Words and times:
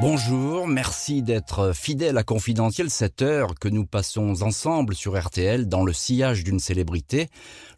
Bonjour, 0.00 0.66
merci 0.66 1.20
d'être 1.20 1.74
fidèle 1.74 2.16
à 2.16 2.22
Confidentiel 2.22 2.88
cette 2.88 3.20
heure 3.20 3.54
que 3.60 3.68
nous 3.68 3.84
passons 3.84 4.40
ensemble 4.40 4.94
sur 4.94 5.20
RTL 5.22 5.68
dans 5.68 5.84
le 5.84 5.92
sillage 5.92 6.42
d'une 6.42 6.58
célébrité, 6.58 7.28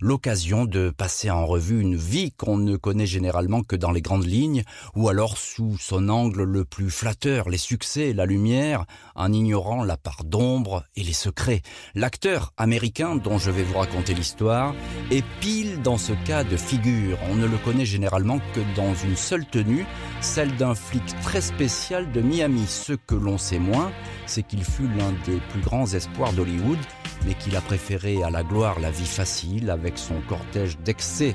l'occasion 0.00 0.64
de 0.64 0.90
passer 0.90 1.30
en 1.30 1.44
revue 1.44 1.80
une 1.80 1.96
vie 1.96 2.30
qu'on 2.30 2.58
ne 2.58 2.76
connaît 2.76 3.06
généralement 3.06 3.64
que 3.64 3.74
dans 3.74 3.90
les 3.90 4.02
grandes 4.02 4.24
lignes 4.24 4.62
ou 4.94 5.08
alors 5.08 5.36
sous 5.36 5.76
son 5.78 6.08
angle 6.08 6.44
le 6.44 6.64
plus 6.64 6.90
flatteur, 6.90 7.48
les 7.48 7.58
succès, 7.58 8.12
la 8.12 8.24
lumière, 8.24 8.84
en 9.16 9.32
ignorant 9.32 9.82
la 9.82 9.96
part 9.96 10.22
d'ombre 10.22 10.84
et 10.94 11.02
les 11.02 11.12
secrets. 11.12 11.62
L'acteur 11.96 12.52
américain 12.56 13.16
dont 13.16 13.38
je 13.38 13.50
vais 13.50 13.64
vous 13.64 13.78
raconter 13.78 14.14
l'histoire 14.14 14.76
est 15.10 15.24
pile 15.40 15.82
dans 15.82 15.98
ce 15.98 16.12
cas 16.24 16.44
de 16.44 16.56
figure. 16.56 17.18
On 17.32 17.34
ne 17.34 17.48
le 17.48 17.58
connaît 17.58 17.84
généralement 17.84 18.38
que 18.54 18.60
dans 18.76 18.94
une 18.94 19.16
seule 19.16 19.44
tenue, 19.44 19.86
celle 20.20 20.54
d'un 20.54 20.76
flic 20.76 21.02
très 21.22 21.40
spécial 21.40 22.11
de 22.12 22.20
Miami. 22.20 22.66
Ce 22.66 22.92
que 22.92 23.14
l'on 23.14 23.38
sait 23.38 23.58
moins, 23.58 23.90
c'est 24.26 24.42
qu'il 24.42 24.64
fut 24.64 24.88
l'un 24.96 25.12
des 25.26 25.40
plus 25.50 25.60
grands 25.60 25.86
espoirs 25.86 26.32
d'Hollywood, 26.32 26.78
mais 27.26 27.34
qu'il 27.34 27.56
a 27.56 27.60
préféré 27.60 28.22
à 28.22 28.30
la 28.30 28.42
gloire 28.42 28.80
la 28.80 28.90
vie 28.90 29.06
facile 29.06 29.70
avec 29.70 29.98
son 29.98 30.20
cortège 30.28 30.78
d'excès 30.78 31.34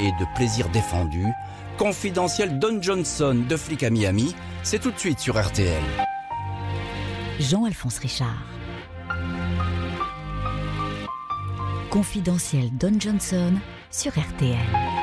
et 0.00 0.10
de 0.12 0.34
plaisirs 0.36 0.68
défendus. 0.70 1.32
Confidentiel 1.78 2.58
Don 2.58 2.80
Johnson 2.82 3.44
de 3.48 3.56
flic 3.56 3.82
à 3.82 3.90
Miami, 3.90 4.34
c'est 4.62 4.80
tout 4.80 4.90
de 4.90 4.98
suite 4.98 5.18
sur 5.18 5.40
RTL. 5.40 5.82
Jean-Alphonse 7.38 7.98
Richard. 7.98 8.44
Confidentiel 11.90 12.70
Don 12.76 12.92
Johnson 13.00 13.54
sur 13.90 14.12
RTL. 14.12 14.99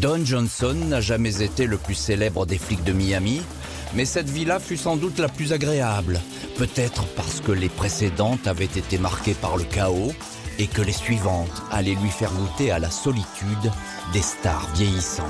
Don 0.00 0.24
Johnson 0.24 0.74
n'a 0.74 1.00
jamais 1.00 1.42
été 1.42 1.66
le 1.66 1.76
plus 1.76 1.96
célèbre 1.96 2.46
des 2.46 2.58
flics 2.58 2.84
de 2.84 2.92
Miami, 2.92 3.42
mais 3.94 4.04
cette 4.04 4.30
vie-là 4.30 4.60
fut 4.60 4.76
sans 4.76 4.96
doute 4.96 5.18
la 5.18 5.28
plus 5.28 5.52
agréable, 5.52 6.20
peut-être 6.56 7.04
parce 7.16 7.40
que 7.40 7.50
les 7.50 7.68
précédentes 7.68 8.46
avaient 8.46 8.64
été 8.66 8.96
marquées 8.96 9.34
par 9.34 9.56
le 9.56 9.64
chaos 9.64 10.12
et 10.60 10.68
que 10.68 10.82
les 10.82 10.92
suivantes 10.92 11.62
allaient 11.72 11.96
lui 12.00 12.10
faire 12.10 12.30
goûter 12.32 12.70
à 12.70 12.78
la 12.78 12.92
solitude 12.92 13.72
des 14.12 14.22
stars 14.22 14.68
vieillissantes. 14.76 15.26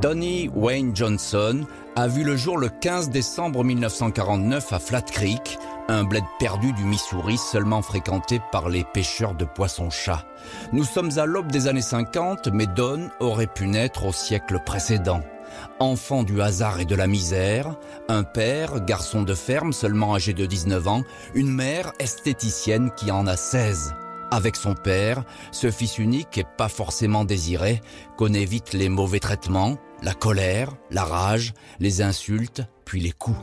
Donnie 0.00 0.48
Wayne 0.54 0.96
Johnson 0.96 1.66
a 1.94 2.08
vu 2.08 2.24
le 2.24 2.36
jour 2.36 2.56
le 2.56 2.70
15 2.70 3.10
décembre 3.10 3.64
1949 3.64 4.72
à 4.72 4.78
Flat 4.78 5.02
Creek, 5.02 5.58
un 5.88 6.04
bled 6.04 6.24
perdu 6.38 6.72
du 6.72 6.84
Missouri 6.84 7.38
seulement 7.38 7.82
fréquenté 7.82 8.40
par 8.52 8.68
les 8.68 8.84
pêcheurs 8.84 9.34
de 9.34 9.44
poissons-chats. 9.44 10.26
Nous 10.72 10.84
sommes 10.84 11.18
à 11.18 11.24
l'aube 11.24 11.50
des 11.50 11.66
années 11.66 11.82
50, 11.82 12.48
mais 12.48 12.66
Don 12.66 13.10
aurait 13.20 13.46
pu 13.46 13.66
naître 13.66 14.04
au 14.04 14.12
siècle 14.12 14.60
précédent. 14.64 15.22
Enfant 15.80 16.22
du 16.22 16.42
hasard 16.42 16.78
et 16.80 16.84
de 16.84 16.94
la 16.94 17.06
misère, 17.06 17.76
un 18.08 18.22
père, 18.22 18.80
garçon 18.84 19.22
de 19.22 19.34
ferme 19.34 19.72
seulement 19.72 20.14
âgé 20.14 20.34
de 20.34 20.44
19 20.44 20.88
ans, 20.88 21.02
une 21.34 21.50
mère 21.50 21.92
esthéticienne 21.98 22.90
qui 22.96 23.10
en 23.10 23.26
a 23.26 23.36
16. 23.36 23.94
Avec 24.30 24.56
son 24.56 24.74
père, 24.74 25.24
ce 25.52 25.70
fils 25.70 25.98
unique 25.98 26.36
et 26.36 26.44
pas 26.58 26.68
forcément 26.68 27.24
désiré 27.24 27.80
connaît 28.18 28.44
vite 28.44 28.74
les 28.74 28.90
mauvais 28.90 29.20
traitements, 29.20 29.78
la 30.02 30.12
colère, 30.12 30.70
la 30.90 31.04
rage, 31.04 31.54
les 31.80 32.02
insultes, 32.02 32.62
puis 32.84 33.00
les 33.00 33.12
coups. 33.12 33.38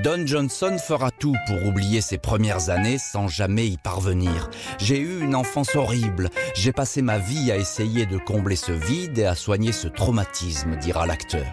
Don 0.00 0.26
Johnson 0.26 0.78
fera 0.78 1.10
tout 1.10 1.36
pour 1.46 1.66
oublier 1.66 2.00
ses 2.00 2.16
premières 2.16 2.70
années 2.70 2.96
sans 2.96 3.28
jamais 3.28 3.66
y 3.66 3.76
parvenir. 3.76 4.48
J'ai 4.78 4.98
eu 4.98 5.20
une 5.20 5.34
enfance 5.34 5.76
horrible. 5.76 6.30
J'ai 6.54 6.72
passé 6.72 7.02
ma 7.02 7.18
vie 7.18 7.52
à 7.52 7.58
essayer 7.58 8.06
de 8.06 8.16
combler 8.16 8.56
ce 8.56 8.72
vide 8.72 9.18
et 9.18 9.26
à 9.26 9.34
soigner 9.34 9.70
ce 9.70 9.88
traumatisme, 9.88 10.76
dira 10.76 11.06
l'acteur. 11.06 11.44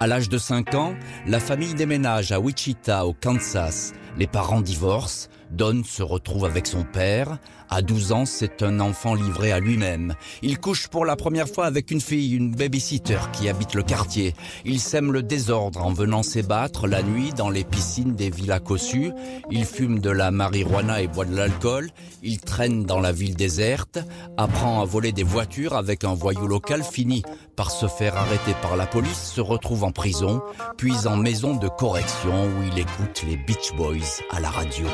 À 0.00 0.08
l'âge 0.08 0.28
de 0.28 0.36
5 0.36 0.74
ans, 0.74 0.94
la 1.28 1.38
famille 1.38 1.74
déménage 1.74 2.32
à 2.32 2.40
Wichita, 2.40 3.06
au 3.06 3.12
Kansas. 3.12 3.92
Les 4.18 4.26
parents 4.26 4.62
divorcent. 4.62 5.28
Don 5.52 5.82
se 5.84 6.02
retrouve 6.02 6.44
avec 6.44 6.66
son 6.66 6.82
père. 6.82 7.38
À 7.68 7.82
12 7.82 8.12
ans, 8.12 8.26
c'est 8.26 8.62
un 8.62 8.80
enfant 8.80 9.14
livré 9.14 9.52
à 9.52 9.60
lui-même. 9.60 10.14
Il 10.42 10.58
couche 10.58 10.88
pour 10.88 11.04
la 11.04 11.16
première 11.16 11.48
fois 11.48 11.66
avec 11.66 11.90
une 11.90 12.00
fille, 12.00 12.34
une 12.34 12.54
babysitter 12.54 13.18
qui 13.32 13.48
habite 13.48 13.74
le 13.74 13.82
quartier. 13.82 14.34
Il 14.64 14.80
sème 14.80 15.12
le 15.12 15.22
désordre 15.22 15.84
en 15.84 15.92
venant 15.92 16.22
s'ébattre 16.22 16.86
la 16.86 17.02
nuit 17.02 17.32
dans 17.36 17.50
les 17.50 17.64
piscines 17.64 18.14
des 18.14 18.30
villas 18.30 18.60
cossues. 18.60 19.12
Il 19.50 19.64
fume 19.64 19.98
de 19.98 20.10
la 20.10 20.30
marijuana 20.30 21.02
et 21.02 21.08
boit 21.08 21.24
de 21.24 21.36
l'alcool. 21.36 21.90
Il 22.22 22.40
traîne 22.40 22.84
dans 22.84 23.00
la 23.00 23.12
ville 23.12 23.34
déserte, 23.34 23.98
apprend 24.36 24.80
à 24.80 24.84
voler 24.84 25.12
des 25.12 25.24
voitures 25.24 25.74
avec 25.74 26.04
un 26.04 26.14
voyou 26.14 26.46
local, 26.46 26.82
finit 26.84 27.22
par 27.56 27.70
se 27.70 27.88
faire 27.88 28.16
arrêter 28.16 28.54
par 28.62 28.76
la 28.76 28.86
police, 28.86 29.32
se 29.34 29.40
retrouve 29.40 29.84
en 29.84 29.92
prison, 29.92 30.42
puis 30.76 31.06
en 31.06 31.16
maison 31.16 31.56
de 31.56 31.68
correction 31.68 32.46
où 32.46 32.62
il 32.62 32.78
écoute 32.78 33.24
les 33.26 33.36
Beach 33.36 33.74
Boys 33.76 34.22
à 34.30 34.40
la 34.40 34.50
radio. 34.50 34.86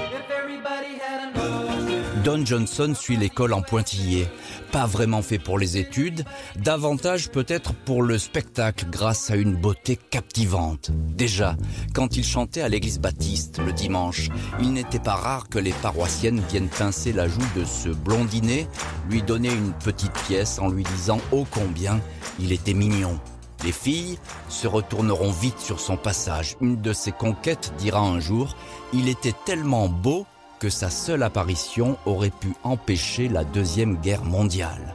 Don 2.25 2.47
Johnson 2.47 2.95
suit 2.95 3.17
l'école 3.17 3.53
en 3.53 3.63
pointillé, 3.63 4.29
pas 4.71 4.87
vraiment 4.87 5.23
fait 5.23 5.41
pour 5.41 5.59
les 5.59 5.77
études, 5.77 6.25
davantage 6.55 7.31
peut-être 7.31 7.75
pour 7.75 8.03
le 8.03 8.17
spectacle 8.17 8.87
grâce 8.89 9.33
à 9.33 9.37
une 9.37 9.57
beauté 9.57 9.97
captivante. 9.97 10.93
Déjà, 10.93 11.57
quand 11.95 12.17
il 12.17 12.25
chantait 12.25 12.61
à 12.61 12.69
l'église 12.69 13.01
baptiste 13.01 13.59
le 13.59 13.73
dimanche, 13.73 14.29
il 14.61 14.73
n'était 14.73 15.01
pas 15.01 15.17
rare 15.17 15.49
que 15.49 15.59
les 15.59 15.73
paroissiennes 15.73 16.41
viennent 16.49 16.69
pincer 16.69 17.13
la 17.13 17.27
joue 17.27 17.41
de 17.57 17.65
ce 17.65 17.89
blondinet, 17.89 18.69
lui 19.11 19.23
donner 19.23 19.53
une 19.53 19.73
petite 19.73 20.15
pièce 20.29 20.61
en 20.61 20.69
lui 20.69 20.85
disant 20.85 21.19
ô 21.33 21.45
combien 21.51 22.01
il 22.39 22.53
était 22.53 22.75
mignon. 22.75 23.19
Les 23.65 23.73
filles 23.73 24.19
se 24.49 24.69
retourneront 24.69 25.33
vite 25.33 25.59
sur 25.59 25.81
son 25.81 25.97
passage. 25.97 26.57
Une 26.61 26.81
de 26.81 26.93
ses 26.93 27.13
conquêtes 27.13 27.73
dira 27.79 28.01
un 28.01 28.21
jour, 28.21 28.57
il 28.93 29.09
était 29.09 29.35
tellement 29.45 29.89
beau 29.89 30.25
que 30.63 30.71
sa 30.71 30.91
seule 30.91 31.25
apparition 31.25 31.99
aurait 32.07 32.31
pu 32.31 32.55
empêcher 32.63 33.29
la 33.29 33.43
Deuxième 33.43 33.97
Guerre 33.97 34.25
mondiale. 34.25 34.95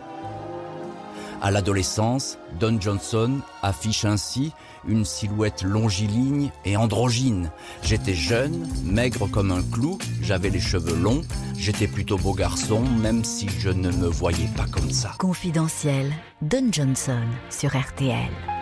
À 1.41 1.51
l'adolescence, 1.51 2.38
Don 2.57 2.79
Johnson 2.79 3.41
affiche 3.61 4.05
ainsi 4.05 4.53
une 4.88 5.03
silhouette 5.03 5.63
longiligne 5.63 6.51
et 6.63 6.78
androgyne. 6.78 7.51
J'étais 7.83 8.13
jeune, 8.13 8.66
maigre 8.85 9.28
comme 9.28 9.51
un 9.51 9.61
clou, 9.61 9.97
j'avais 10.22 10.50
les 10.50 10.61
cheveux 10.61 10.95
longs, 10.95 11.23
j'étais 11.57 11.88
plutôt 11.88 12.17
beau 12.17 12.34
garçon, 12.34 12.81
même 13.01 13.25
si 13.25 13.49
je 13.59 13.69
ne 13.69 13.91
me 13.91 14.07
voyais 14.07 14.47
pas 14.55 14.67
comme 14.72 14.91
ça. 14.91 15.16
Confidentiel, 15.19 16.13
Don 16.41 16.72
Johnson 16.72 17.28
sur 17.49 17.78
RTL. 17.78 18.56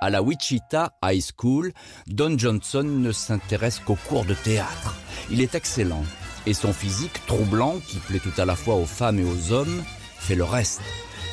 À 0.00 0.10
la 0.10 0.22
Wichita 0.22 0.92
High 1.02 1.22
School, 1.36 1.72
Don 2.06 2.38
Johnson 2.38 2.84
ne 2.84 3.10
s'intéresse 3.10 3.80
qu'aux 3.80 3.98
cours 4.08 4.24
de 4.24 4.34
théâtre. 4.34 4.94
Il 5.28 5.40
est 5.40 5.56
excellent 5.56 6.04
et 6.46 6.54
son 6.54 6.72
physique 6.72 7.26
troublant, 7.26 7.78
qui 7.86 7.98
plaît 7.98 8.20
tout 8.20 8.40
à 8.40 8.44
la 8.44 8.54
fois 8.54 8.76
aux 8.76 8.86
femmes 8.86 9.18
et 9.18 9.24
aux 9.24 9.52
hommes, 9.52 9.82
fait 10.18 10.36
le 10.36 10.44
reste. 10.44 10.80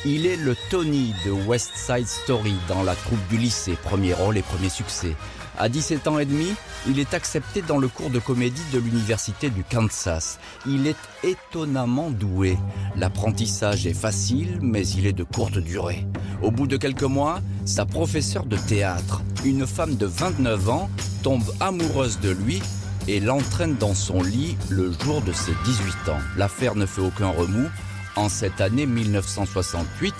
Il 0.04 0.26
est 0.26 0.36
le 0.36 0.56
Tony 0.68 1.14
de 1.24 1.30
West 1.30 1.72
Side 1.76 2.08
Story 2.08 2.54
dans 2.68 2.82
la 2.82 2.94
troupe 2.94 3.24
du 3.28 3.38
lycée, 3.38 3.76
premier 3.82 4.14
rôle 4.14 4.36
et 4.36 4.42
premier 4.42 4.68
succès. 4.68 5.14
À 5.58 5.70
17 5.70 6.06
ans 6.08 6.18
et 6.18 6.26
demi, 6.26 6.54
il 6.86 7.00
est 7.00 7.14
accepté 7.14 7.62
dans 7.62 7.78
le 7.78 7.88
cours 7.88 8.10
de 8.10 8.18
comédie 8.18 8.62
de 8.74 8.78
l'université 8.78 9.48
du 9.48 9.64
Kansas. 9.64 10.38
Il 10.66 10.86
est 10.86 10.96
étonnamment 11.24 12.10
doué. 12.10 12.58
L'apprentissage 12.94 13.86
est 13.86 13.94
facile, 13.94 14.58
mais 14.60 14.86
il 14.86 15.06
est 15.06 15.14
de 15.14 15.24
courte 15.24 15.56
durée. 15.56 16.06
Au 16.42 16.50
bout 16.50 16.66
de 16.66 16.76
quelques 16.76 17.02
mois, 17.04 17.40
sa 17.64 17.86
professeure 17.86 18.44
de 18.44 18.58
théâtre, 18.58 19.22
une 19.46 19.66
femme 19.66 19.96
de 19.96 20.04
29 20.04 20.68
ans, 20.68 20.90
tombe 21.22 21.50
amoureuse 21.60 22.20
de 22.20 22.30
lui 22.30 22.62
et 23.08 23.18
l'entraîne 23.18 23.76
dans 23.76 23.94
son 23.94 24.22
lit 24.22 24.58
le 24.68 24.92
jour 24.92 25.22
de 25.22 25.32
ses 25.32 25.52
18 25.64 26.10
ans. 26.10 26.20
L'affaire 26.36 26.74
ne 26.74 26.84
fait 26.84 27.00
aucun 27.00 27.28
remous. 27.28 27.68
En 28.14 28.28
cette 28.28 28.60
année 28.60 28.86
1968, 28.86 30.14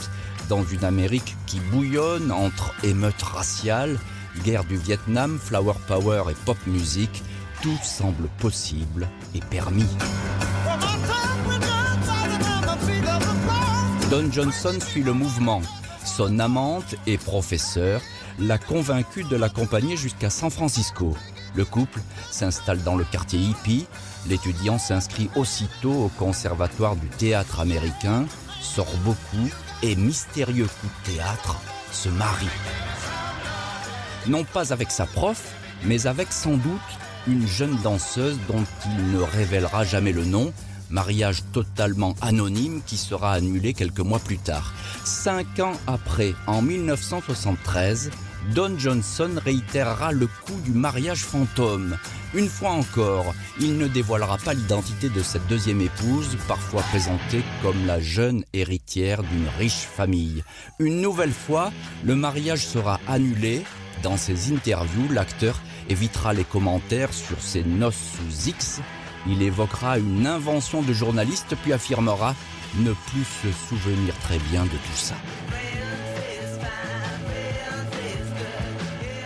dans 0.48 0.64
une 0.64 0.84
Amérique 0.84 1.36
qui 1.46 1.60
bouillonne 1.60 2.32
entre 2.32 2.72
émeutes 2.84 3.22
raciales, 3.22 3.98
guerre 4.42 4.64
du 4.64 4.76
Vietnam, 4.76 5.38
flower 5.38 5.74
power 5.86 6.24
et 6.30 6.36
pop 6.44 6.58
music, 6.66 7.22
tout 7.62 7.78
semble 7.82 8.28
possible 8.38 9.08
et 9.34 9.40
permis. 9.40 9.88
Don 14.10 14.30
Johnson 14.30 14.78
suit 14.80 15.02
le 15.02 15.12
mouvement. 15.12 15.62
Son 16.04 16.38
amante 16.38 16.94
et 17.06 17.18
professeur 17.18 18.00
l'a 18.38 18.58
convaincu 18.58 19.24
de 19.24 19.36
l'accompagner 19.36 19.96
jusqu'à 19.96 20.30
San 20.30 20.50
Francisco. 20.50 21.16
Le 21.54 21.64
couple 21.64 22.00
s'installe 22.30 22.82
dans 22.82 22.96
le 22.96 23.04
quartier 23.04 23.40
hippie. 23.40 23.86
L'étudiant 24.28 24.78
s'inscrit 24.78 25.30
aussitôt 25.36 26.04
au 26.04 26.08
conservatoire 26.18 26.96
du 26.96 27.08
théâtre 27.08 27.60
américain, 27.60 28.26
sort 28.60 28.94
beaucoup 29.04 29.50
et 29.82 29.96
mystérieux 29.96 30.66
coup 30.66 30.86
de 30.86 31.14
théâtre 31.14 31.56
se 31.92 32.08
marie. 32.08 32.46
Non 34.28 34.44
pas 34.44 34.72
avec 34.72 34.90
sa 34.90 35.06
prof, 35.06 35.54
mais 35.84 36.06
avec 36.06 36.32
sans 36.32 36.56
doute 36.56 36.80
une 37.28 37.46
jeune 37.46 37.76
danseuse 37.82 38.38
dont 38.48 38.64
il 38.86 39.12
ne 39.12 39.20
révélera 39.20 39.84
jamais 39.84 40.12
le 40.12 40.24
nom, 40.24 40.52
mariage 40.90 41.42
totalement 41.52 42.14
anonyme 42.20 42.82
qui 42.86 42.96
sera 42.96 43.32
annulé 43.32 43.72
quelques 43.72 44.00
mois 44.00 44.18
plus 44.18 44.38
tard. 44.38 44.72
Cinq 45.04 45.58
ans 45.60 45.74
après, 45.86 46.34
en 46.46 46.62
1973, 46.62 48.10
Don 48.54 48.78
Johnson 48.78 49.30
réitérera 49.44 50.12
le 50.12 50.26
coup 50.26 50.60
du 50.64 50.70
mariage 50.70 51.24
fantôme. 51.24 51.96
Une 52.34 52.48
fois 52.48 52.70
encore, 52.70 53.34
il 53.60 53.76
ne 53.76 53.88
dévoilera 53.88 54.38
pas 54.38 54.54
l'identité 54.54 55.08
de 55.08 55.22
cette 55.22 55.46
deuxième 55.48 55.80
épouse, 55.80 56.36
parfois 56.46 56.82
présentée 56.82 57.42
comme 57.62 57.86
la 57.86 58.00
jeune 58.00 58.44
héritière 58.52 59.22
d'une 59.22 59.48
riche 59.58 59.86
famille. 59.96 60.44
Une 60.78 61.00
nouvelle 61.00 61.32
fois, 61.32 61.72
le 62.04 62.14
mariage 62.14 62.66
sera 62.66 63.00
annulé. 63.08 63.64
Dans 64.02 64.16
ses 64.16 64.52
interviews, 64.52 65.08
l'acteur 65.12 65.60
évitera 65.88 66.32
les 66.32 66.44
commentaires 66.44 67.12
sur 67.12 67.40
ses 67.40 67.64
noces 67.64 67.94
sous 67.94 68.48
X. 68.48 68.80
Il 69.26 69.42
évoquera 69.42 69.98
une 69.98 70.26
invention 70.26 70.82
de 70.82 70.92
journaliste 70.92 71.56
puis 71.62 71.72
affirmera 71.72 72.34
ne 72.78 72.92
plus 72.92 73.24
se 73.42 73.68
souvenir 73.68 74.14
très 74.20 74.38
bien 74.38 74.64
de 74.64 74.70
tout 74.70 74.96
ça. 74.96 75.14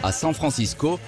À 0.02 0.12
San 0.12 0.32
Francisco, 0.32 0.99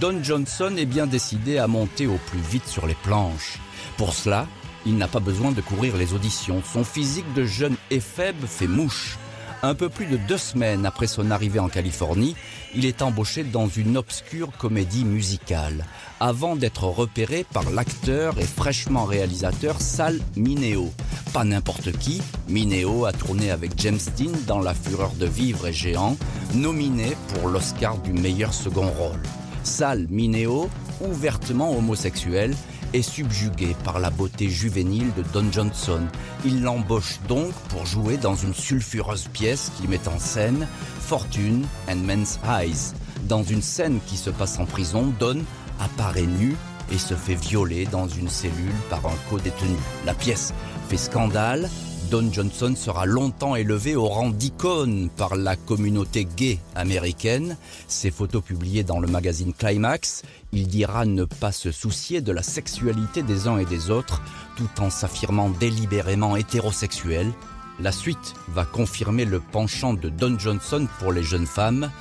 Don 0.00 0.22
Johnson 0.22 0.74
est 0.76 0.86
bien 0.86 1.06
décidé 1.06 1.58
à 1.58 1.66
monter 1.66 2.06
au 2.06 2.18
plus 2.26 2.40
vite 2.40 2.66
sur 2.66 2.86
les 2.86 2.94
planches. 2.94 3.58
Pour 3.96 4.14
cela, 4.14 4.46
il 4.86 4.96
n'a 4.96 5.08
pas 5.08 5.20
besoin 5.20 5.52
de 5.52 5.60
courir 5.60 5.96
les 5.96 6.14
auditions. 6.14 6.62
Son 6.64 6.84
physique 6.84 7.32
de 7.34 7.44
jeune 7.44 7.76
et 7.90 8.00
faible 8.00 8.46
fait 8.46 8.66
mouche. 8.66 9.18
Un 9.62 9.74
peu 9.74 9.90
plus 9.90 10.06
de 10.06 10.16
deux 10.16 10.38
semaines 10.38 10.86
après 10.86 11.06
son 11.06 11.30
arrivée 11.30 11.58
en 11.58 11.68
Californie, 11.68 12.34
il 12.74 12.86
est 12.86 13.02
embauché 13.02 13.44
dans 13.44 13.68
une 13.68 13.98
obscure 13.98 14.50
comédie 14.56 15.04
musicale, 15.04 15.84
avant 16.18 16.56
d'être 16.56 16.84
repéré 16.84 17.44
par 17.52 17.68
l'acteur 17.70 18.38
et 18.38 18.46
fraîchement 18.46 19.04
réalisateur 19.04 19.82
Sal 19.82 20.18
Mineo. 20.34 20.90
Pas 21.34 21.44
n'importe 21.44 21.92
qui, 21.98 22.22
Mineo 22.48 23.04
a 23.04 23.12
tourné 23.12 23.50
avec 23.50 23.72
James 23.76 23.98
Dean 24.16 24.32
dans 24.46 24.60
La 24.60 24.72
Fureur 24.72 25.12
de 25.12 25.26
vivre 25.26 25.66
et 25.66 25.74
géant, 25.74 26.16
nominé 26.54 27.14
pour 27.28 27.50
l'Oscar 27.50 27.98
du 27.98 28.14
meilleur 28.14 28.54
second 28.54 28.88
rôle. 28.88 29.20
Sal 29.62 30.06
Mineo, 30.08 30.70
ouvertement 31.02 31.76
homosexuel, 31.76 32.56
est 32.92 33.02
subjugué 33.02 33.76
par 33.84 33.98
la 33.98 34.10
beauté 34.10 34.48
juvénile 34.48 35.12
de 35.16 35.22
Don 35.32 35.50
Johnson. 35.52 36.00
Il 36.44 36.62
l'embauche 36.62 37.20
donc 37.28 37.52
pour 37.68 37.86
jouer 37.86 38.16
dans 38.16 38.34
une 38.34 38.54
sulfureuse 38.54 39.28
pièce 39.32 39.72
qui 39.76 39.88
met 39.88 40.08
en 40.08 40.18
scène 40.18 40.66
Fortune 41.00 41.66
and 41.88 41.96
Men's 41.96 42.38
Eyes. 42.48 42.94
Dans 43.28 43.42
une 43.42 43.62
scène 43.62 44.00
qui 44.06 44.16
se 44.16 44.30
passe 44.30 44.58
en 44.58 44.64
prison, 44.64 45.12
Don 45.18 45.42
apparaît 45.78 46.22
nu 46.22 46.56
et 46.90 46.98
se 46.98 47.14
fait 47.14 47.34
violer 47.34 47.86
dans 47.86 48.08
une 48.08 48.28
cellule 48.28 48.74
par 48.88 49.06
un 49.06 49.16
co-détenu. 49.28 49.76
La 50.04 50.14
pièce 50.14 50.52
fait 50.88 50.96
scandale 50.96 51.68
Don 52.10 52.32
Johnson 52.32 52.74
sera 52.76 53.06
longtemps 53.06 53.54
élevé 53.54 53.94
au 53.94 54.08
rang 54.08 54.30
d'icône 54.30 55.10
par 55.16 55.36
la 55.36 55.54
communauté 55.54 56.24
gay 56.24 56.58
américaine. 56.74 57.56
Ses 57.86 58.10
photos 58.10 58.42
publiées 58.42 58.82
dans 58.82 58.98
le 58.98 59.06
magazine 59.06 59.54
Climax, 59.54 60.22
il 60.52 60.66
dira 60.66 61.06
ne 61.06 61.24
pas 61.24 61.52
se 61.52 61.70
soucier 61.70 62.20
de 62.20 62.32
la 62.32 62.42
sexualité 62.42 63.22
des 63.22 63.46
uns 63.46 63.58
et 63.58 63.64
des 63.64 63.90
autres, 63.90 64.22
tout 64.56 64.68
en 64.80 64.90
s'affirmant 64.90 65.50
délibérément 65.50 66.34
hétérosexuel. 66.34 67.30
La 67.78 67.92
suite 67.92 68.34
va 68.48 68.64
confirmer 68.64 69.24
le 69.24 69.38
penchant 69.38 69.94
de 69.94 70.08
Don 70.08 70.36
Johnson 70.36 70.88
pour 70.98 71.12
les 71.12 71.22
jeunes 71.22 71.46
femmes, 71.46 71.92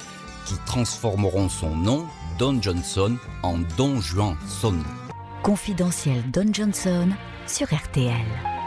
qui 0.48 0.56
transformeront 0.66 1.50
son 1.50 1.76
nom, 1.76 2.08
Don 2.40 2.60
Johnson, 2.60 3.16
en 3.44 3.60
Don 3.78 4.02
Juan 4.02 4.36
Son. 4.48 4.76
Confidentiel 5.44 6.24
Don 6.32 6.52
Johnson 6.52 7.10
sur 7.46 7.68
RTL. 7.68 8.59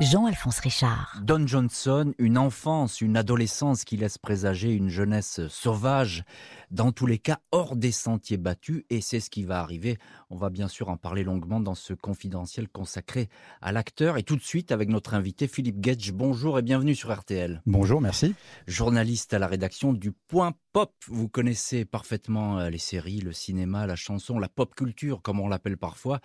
Jean-Alphonse 0.00 0.58
Richard. 0.58 1.20
Don 1.22 1.46
Johnson, 1.46 2.14
une 2.18 2.36
enfance, 2.36 3.00
une 3.00 3.16
adolescence 3.16 3.84
qui 3.84 3.96
laisse 3.96 4.18
présager 4.18 4.72
une 4.72 4.88
jeunesse 4.88 5.46
sauvage, 5.48 6.24
dans 6.72 6.90
tous 6.90 7.06
les 7.06 7.18
cas 7.18 7.38
hors 7.52 7.76
des 7.76 7.92
sentiers 7.92 8.36
battus, 8.36 8.82
et 8.90 9.00
c'est 9.00 9.20
ce 9.20 9.30
qui 9.30 9.44
va 9.44 9.60
arriver. 9.60 9.96
On 10.30 10.36
va 10.36 10.50
bien 10.50 10.66
sûr 10.66 10.88
en 10.88 10.96
parler 10.96 11.22
longuement 11.22 11.60
dans 11.60 11.76
ce 11.76 11.94
confidentiel 11.94 12.68
consacré 12.68 13.28
à 13.62 13.70
l'acteur. 13.70 14.18
Et 14.18 14.24
tout 14.24 14.34
de 14.34 14.42
suite 14.42 14.72
avec 14.72 14.88
notre 14.88 15.14
invité 15.14 15.46
Philippe 15.46 15.80
Gage. 15.80 16.12
Bonjour 16.12 16.58
et 16.58 16.62
bienvenue 16.62 16.96
sur 16.96 17.14
RTL. 17.14 17.62
Bonjour, 17.64 18.00
merci. 18.00 18.34
Journaliste 18.66 19.32
à 19.32 19.38
la 19.38 19.46
rédaction 19.46 19.92
du 19.92 20.10
Point 20.10 20.54
Pop. 20.72 20.92
Vous 21.06 21.28
connaissez 21.28 21.84
parfaitement 21.84 22.58
euh, 22.58 22.68
les 22.68 22.78
séries, 22.78 23.20
le 23.20 23.32
cinéma, 23.32 23.86
la 23.86 23.96
chanson, 23.96 24.40
la 24.40 24.48
pop 24.48 24.74
culture, 24.74 25.22
comme 25.22 25.38
on 25.38 25.46
l'appelle 25.46 25.76
parfois. 25.76 26.20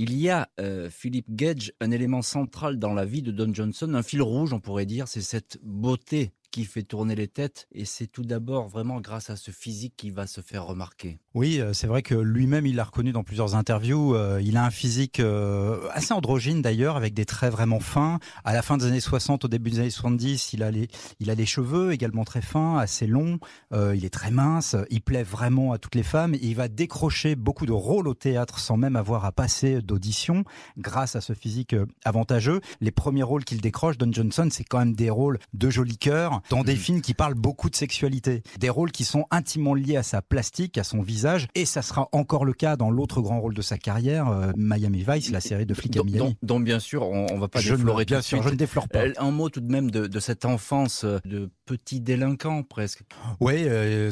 Il 0.00 0.16
y 0.16 0.30
a, 0.30 0.48
euh, 0.60 0.88
Philippe 0.90 1.26
Gage, 1.28 1.72
un 1.80 1.90
élément 1.90 2.22
central 2.22 2.78
dans 2.78 2.94
la 2.94 3.04
vie 3.04 3.20
de 3.20 3.32
Don 3.32 3.52
Johnson, 3.52 3.92
un 3.94 4.04
fil 4.04 4.22
rouge, 4.22 4.52
on 4.52 4.60
pourrait 4.60 4.86
dire, 4.86 5.08
c'est 5.08 5.22
cette 5.22 5.58
beauté 5.64 6.30
qui 6.50 6.64
fait 6.64 6.82
tourner 6.82 7.14
les 7.14 7.28
têtes. 7.28 7.66
Et 7.72 7.84
c'est 7.84 8.06
tout 8.06 8.22
d'abord 8.22 8.68
vraiment 8.68 9.00
grâce 9.00 9.30
à 9.30 9.36
ce 9.36 9.50
physique 9.50 9.94
qui 9.96 10.10
va 10.10 10.26
se 10.26 10.40
faire 10.40 10.64
remarquer. 10.64 11.18
Oui, 11.34 11.60
euh, 11.60 11.72
c'est 11.72 11.86
vrai 11.86 12.02
que 12.02 12.14
lui-même, 12.14 12.66
il 12.66 12.76
l'a 12.76 12.84
reconnu 12.84 13.12
dans 13.12 13.22
plusieurs 13.22 13.54
interviews. 13.54 14.14
Euh, 14.14 14.40
il 14.42 14.56
a 14.56 14.64
un 14.64 14.70
physique 14.70 15.20
euh, 15.20 15.88
assez 15.92 16.12
androgyne 16.12 16.62
d'ailleurs, 16.62 16.96
avec 16.96 17.14
des 17.14 17.24
traits 17.24 17.52
vraiment 17.52 17.80
fins. 17.80 18.18
À 18.44 18.52
la 18.52 18.62
fin 18.62 18.76
des 18.76 18.86
années 18.86 19.00
60, 19.00 19.44
au 19.44 19.48
début 19.48 19.70
des 19.70 19.80
années 19.80 19.90
70, 19.90 20.52
il 20.52 20.62
a 20.62 20.70
les, 20.70 20.88
il 21.20 21.30
a 21.30 21.34
les 21.34 21.46
cheveux 21.46 21.92
également 21.92 22.24
très 22.24 22.42
fins, 22.42 22.78
assez 22.78 23.06
longs. 23.06 23.38
il 23.72 24.04
est 24.04 24.12
très 24.12 24.30
mince. 24.30 24.76
Il 24.90 25.02
plaît 25.02 25.22
vraiment 25.22 25.72
à 25.72 25.78
toutes 25.78 25.94
les 25.94 26.02
femmes. 26.02 26.34
Il 26.40 26.54
va 26.54 26.68
décrocher 26.68 27.36
beaucoup 27.36 27.66
de 27.66 27.72
rôles 27.72 28.08
au 28.08 28.14
théâtre 28.14 28.58
sans 28.58 28.76
même 28.76 28.96
avoir 28.96 29.24
à 29.24 29.32
passer 29.32 29.82
d'audition 29.82 30.44
grâce 30.76 31.16
à 31.16 31.20
ce 31.20 31.34
physique 31.34 31.74
avantageux. 32.04 32.60
Les 32.80 32.90
premiers 32.90 33.22
rôles 33.22 33.44
qu'il 33.44 33.60
décroche, 33.60 33.98
Don 33.98 34.12
Johnson, 34.12 34.48
c'est 34.50 34.64
quand 34.64 34.78
même 34.78 34.94
des 34.94 35.10
rôles 35.10 35.38
de 35.52 35.70
joli 35.70 35.98
cœur 35.98 36.40
dans 36.50 36.64
des 36.64 36.74
mm. 36.74 36.78
films 36.78 37.00
qui 37.00 37.14
parlent 37.14 37.34
beaucoup 37.34 37.70
de 37.70 37.76
sexualité, 37.76 38.42
des 38.58 38.68
rôles 38.68 38.90
qui 38.90 39.04
sont 39.04 39.26
intimement 39.30 39.74
liés 39.74 39.96
à 39.96 40.02
sa 40.02 40.22
plastique, 40.22 40.78
à 40.78 40.84
son 40.84 41.02
visage, 41.02 41.48
et 41.54 41.64
ça 41.64 41.82
sera 41.82 42.08
encore 42.12 42.44
le 42.44 42.52
cas 42.52 42.76
dans 42.76 42.90
l'autre 42.90 43.20
grand 43.20 43.40
rôle 43.40 43.54
de 43.54 43.62
sa 43.62 43.78
carrière, 43.78 44.28
euh, 44.28 44.52
Miami 44.56 45.04
Vice, 45.08 45.30
la 45.30 45.40
série 45.40 45.66
de 45.66 45.74
flics 45.74 45.96
à 45.96 46.02
Miami. 46.02 46.36
Donc, 46.42 46.64
bien 46.64 46.78
sûr, 46.78 47.02
on, 47.02 47.26
on 47.30 47.38
va 47.38 47.48
pas 47.48 47.60
je 47.60 47.74
déflorer 47.74 48.04
bien 48.04 48.22
sûr, 48.22 48.42
je 48.42 48.48
ne 48.48 48.54
déflore 48.54 48.88
pas. 48.88 49.00
Euh, 49.00 49.12
un 49.18 49.30
mot 49.30 49.48
tout 49.48 49.60
de 49.60 49.70
même 49.70 49.90
de, 49.90 50.06
de 50.06 50.20
cette 50.20 50.44
enfance 50.44 51.04
euh, 51.04 51.18
de 51.24 51.50
petit 51.66 52.00
délinquant 52.00 52.62
presque. 52.62 53.02
Oui, 53.40 53.66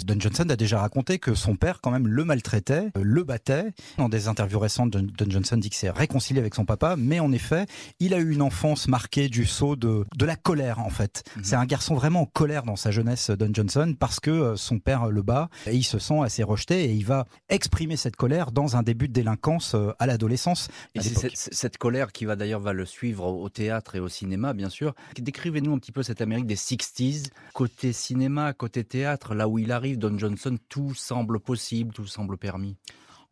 Don 0.04 0.16
Johnson 0.18 0.46
a 0.50 0.56
déjà 0.56 0.78
raconté 0.78 1.18
que 1.18 1.34
son 1.34 1.56
père 1.56 1.80
quand 1.80 1.90
même 1.90 2.06
le 2.06 2.24
maltraitait, 2.24 2.88
le 3.00 3.24
battait. 3.24 3.72
Dans 3.96 4.10
des 4.10 4.28
interviews 4.28 4.58
récentes, 4.58 4.90
Don 4.90 5.26
Johnson 5.28 5.56
dit 5.56 5.70
que 5.70 5.76
c'est 5.76 5.90
réconcilié 5.90 6.40
avec 6.40 6.54
son 6.54 6.66
papa, 6.66 6.96
mais 6.98 7.18
en 7.18 7.32
effet, 7.32 7.64
il 7.98 8.12
a 8.12 8.18
eu 8.18 8.30
une 8.30 8.42
enfance 8.42 8.88
marquée 8.88 9.28
du 9.28 9.46
saut 9.46 9.76
de, 9.76 10.04
de 10.14 10.26
la 10.26 10.36
colère 10.36 10.80
en 10.80 10.90
fait. 10.90 11.24
Mhm. 11.36 11.44
C'est 11.44 11.56
un 11.56 11.64
garçon 11.64 11.94
vraiment 11.94 12.15
en 12.16 12.26
colère 12.26 12.62
dans 12.62 12.76
sa 12.76 12.90
jeunesse, 12.90 13.30
Don 13.30 13.50
Johnson, 13.52 13.94
parce 13.98 14.20
que 14.20 14.30
euh, 14.30 14.56
son 14.56 14.78
père 14.78 15.10
le 15.10 15.22
bat 15.22 15.48
et 15.66 15.74
il 15.74 15.84
se 15.84 15.98
sent 15.98 16.20
assez 16.22 16.42
rejeté 16.42 16.84
et 16.84 16.92
il 16.92 17.04
va 17.04 17.26
exprimer 17.48 17.96
cette 17.96 18.16
colère 18.16 18.52
dans 18.52 18.76
un 18.76 18.82
début 18.82 19.08
de 19.08 19.12
délinquance 19.12 19.74
euh, 19.74 19.92
à 19.98 20.06
l'adolescence. 20.06 20.68
Et 20.94 21.00
c'est 21.00 21.30
cette, 21.34 21.78
colère 21.78 22.12
qui 22.12 22.24
va 22.24 22.36
d'ailleurs 22.36 22.60
va 22.60 22.72
le 22.72 22.86
suivre 22.86 23.26
au 23.26 23.48
théâtre 23.48 23.96
et 23.96 24.00
au 24.00 24.08
cinéma, 24.08 24.54
bien 24.54 24.70
sûr. 24.70 24.94
Décrivez-nous 25.18 25.74
un 25.74 25.78
petit 25.78 25.92
peu 25.92 26.02
cette 26.02 26.20
Amérique 26.20 26.46
des 26.46 26.56
60s, 26.56 27.26
côté 27.52 27.92
cinéma, 27.92 28.52
côté 28.52 28.84
théâtre, 28.84 29.34
là 29.34 29.48
où 29.48 29.58
il 29.58 29.72
arrive, 29.72 29.98
Don 29.98 30.18
Johnson, 30.18 30.56
tout 30.68 30.94
semble 30.94 31.40
possible, 31.40 31.92
tout 31.92 32.06
semble 32.06 32.38
permis. 32.38 32.76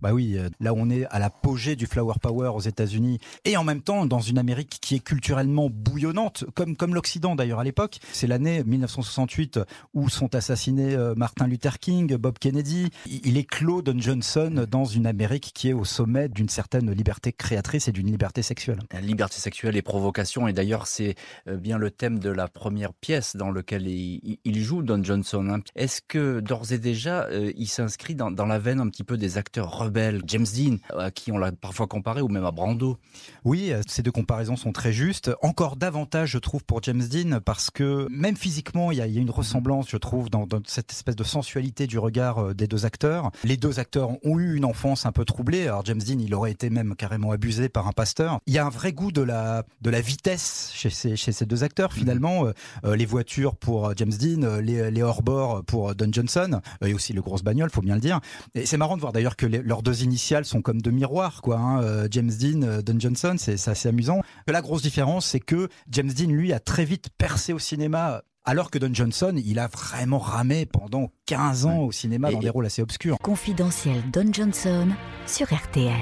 Bah 0.01 0.13
oui, 0.13 0.37
euh, 0.37 0.49
là 0.61 0.73
on 0.75 0.91
est 0.91 1.07
à 1.07 1.19
l'apogée 1.19 1.77
du 1.77 1.87
flower 1.87 2.15
power 2.21 2.51
aux 2.55 2.61
États-Unis 2.61 3.19
et 3.45 3.57
en 3.57 3.65
même 3.65 3.83
temps 3.83 4.07
dans 4.07 4.21
une 4.21 4.39
Amérique 4.39 4.79
qui 4.81 4.97
est 4.97 5.01
culturellement 5.01 5.69
bouillonnante, 5.71 6.45
comme 6.55 6.77
comme 6.77 6.95
l'Occident 6.95 7.35
d'ailleurs 7.35 7.61
à 7.61 7.65
l'époque. 7.65 7.99
C'est 8.13 8.27
l'année 8.27 8.63
1968 8.65 9.61
où 9.95 10.09
sont 10.09 10.35
assassinés 10.35 10.95
euh, 10.95 11.15
Martin 11.17 11.47
Luther 11.47 11.79
King, 11.79 12.17
Bob 12.17 12.39
Kennedy. 12.39 12.91
Il 13.07 13.37
est 13.37 13.45
Claude 13.45 13.95
Johnson 13.99 14.67
dans 14.71 14.85
une 14.85 15.07
Amérique 15.07 15.53
qui 15.55 15.69
est 15.69 15.73
au 15.73 15.85
sommet 15.85 16.29
d'une 16.29 16.49
certaine 16.49 16.91
liberté 16.91 17.33
créatrice 17.33 17.89
et 17.89 17.93
d'une 17.93 18.07
liberté 18.07 18.43
sexuelle. 18.43 18.81
Liberté 19.01 19.39
sexuelle 19.39 19.77
et 19.77 19.83
provocation. 19.83 20.49
Et 20.49 20.53
d'ailleurs, 20.53 20.87
c'est 20.87 21.15
euh, 21.49 21.57
bien 21.57 21.79
le 21.79 21.91
thème 21.91 22.19
de 22.19 22.31
la 22.31 22.49
première 22.49 22.93
pièce 22.93 23.37
dans 23.37 23.51
laquelle 23.51 23.87
il, 23.87 24.39
joue, 24.65 24.83
Don 24.83 25.03
Johnson. 25.03 25.49
Hein. 25.51 25.61
Est-ce 25.75 26.01
que 26.07 26.41
d'ores 26.41 26.73
et 26.73 26.79
déjà, 26.79 27.29
il 27.57 27.67
s'inscrit 27.67 28.15
dans, 28.15 28.31
dans 28.31 28.47
la 28.47 28.59
veine 28.59 28.81
un 28.81 28.89
petit 28.89 29.05
peu 29.05 29.17
des 29.17 29.39
acteurs 29.39 29.71
rebelle, 29.85 30.23
James 30.27 30.47
Dean, 30.55 30.77
à 30.99 31.11
qui 31.11 31.33
on 31.33 31.39
l'a 31.39 31.53
parfois 31.53 31.87
comparé, 31.87 32.21
ou 32.21 32.29
même 32.29 32.45
à 32.45 32.51
Brando. 32.51 32.99
Oui, 33.45 33.73
euh, 33.73 33.81
ces 33.87 34.03
deux 34.03 34.13
comparaisons 34.13 34.57
sont 34.57 34.73
très 34.73 34.93
justes. 34.93 35.31
Encore 35.43 35.77
davantage, 35.77 36.31
je 36.31 36.39
trouve, 36.39 36.65
pour 36.65 36.83
James 36.83 37.03
Dean, 37.03 37.41
parce 37.41 37.71
que 37.71 38.07
même 38.11 38.37
physiquement, 38.37 38.91
il 38.91 38.99
y 38.99 39.01
a, 39.01 39.07
une 39.07 39.31
ressemblance, 39.31 39.89
je 39.89 39.97
trouve, 39.97 40.31
dans, 40.31 40.47
cette 40.67 40.93
espèce 40.93 41.17
de 41.17 41.25
sensualité 41.25 41.87
du 41.87 41.99
regard 41.99 42.39
euh, 42.39 42.55
des 42.55 42.67
deux 42.67 42.87
acteurs. 42.87 43.31
Les 43.45 43.57
deux 43.57 43.79
acteurs 43.79 44.11
ont 44.25 44.39
eu 44.39 44.57
une 44.57 44.65
enfance 44.65 45.07
un 45.07 45.13
peu 45.13 45.25
troublée. 45.25 45.63
Alors 45.63 45.85
James 45.85 46.01
Dean, 46.01 46.19
il 46.19 46.35
aurait 46.35 46.51
été 46.51 46.71
même 46.71 46.95
carrément 46.97 47.31
abusé 47.31 47.69
par 47.69 47.87
un 47.87 47.93
pasteur. 47.93 48.41
Il 48.47 48.55
y 48.55 48.59
a 48.59 48.67
un 48.67 48.71
vrai 48.71 48.93
goût 48.93 49.13
de 49.13 49.23
la, 49.23 49.65
de 49.83 49.91
la 49.91 50.01
vitesse 50.01 50.73
chez 50.75 50.91
ces, 50.91 51.17
chez 51.17 51.33
ces 51.33 51.47
deux 51.47 51.65
acteurs, 51.65 51.91
mhm. 51.93 51.99
finalement. 51.99 52.47
Euh, 52.85 52.97
les 52.97 53.07
voitures 53.07 53.57
pour 53.57 53.95
James 53.97 54.13
Dean, 54.13 54.61
les, 54.61 54.91
les 54.91 55.03
hors-bords 55.03 55.65
pour 55.65 55.95
Don 55.95 56.09
Johnson, 56.11 56.61
et 56.85 56.95
aussi 56.95 57.13
le 57.13 57.23
grosse 57.23 57.43
bagnole, 57.43 57.71
faut 57.71 57.83
bien 57.83 57.95
le 57.95 58.01
dire. 58.01 58.21
Et 58.55 58.67
c'est 58.67 58.77
marrant 58.77 58.97
de 58.97 59.01
voir 59.01 59.13
d'ailleurs 59.13 59.37
que 59.37 59.47
les, 59.47 59.63
leurs 59.75 59.83
deux 59.83 60.05
initiales 60.05 60.45
sont 60.45 60.63
comme 60.63 60.81
deux 60.81 60.93
miroirs, 60.93 61.43
quoi. 61.43 61.59
Hein. 61.59 62.07
James 62.09 62.31
Dean, 62.31 62.81
Don 62.81 63.01
Johnson, 63.01 63.35
c'est 63.39 63.55
assez 63.67 63.89
amusant. 63.89 64.21
La 64.47 64.61
grosse 64.61 64.83
différence, 64.83 65.27
c'est 65.27 65.41
que 65.41 65.69
James 65.91 66.13
Dean, 66.13 66.29
lui, 66.29 66.53
a 66.53 66.61
très 66.61 66.85
vite 66.85 67.09
percé 67.19 67.53
au 67.53 67.59
cinéma 67.59 68.23
alors 68.45 68.71
que 68.71 68.79
Don 68.79 68.95
Johnson, 68.95 69.35
il 69.45 69.59
a 69.59 69.67
vraiment 69.67 70.21
ramé 70.21 70.65
pendant 70.65 71.11
15 71.27 71.67
ans 71.67 71.79
au 71.79 71.91
cinéma 71.91 72.31
dans 72.31 72.39
des 72.39 72.51
rôles 72.51 72.67
assez 72.67 72.83
obscurs. 72.83 73.19
Confidentiel 73.21 74.01
Don 74.13 74.33
Johnson 74.33 74.91
sur 75.27 75.53
RTL. 75.53 75.93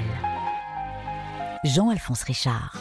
Jean-Alphonse 1.63 2.21
Richard. 2.23 2.77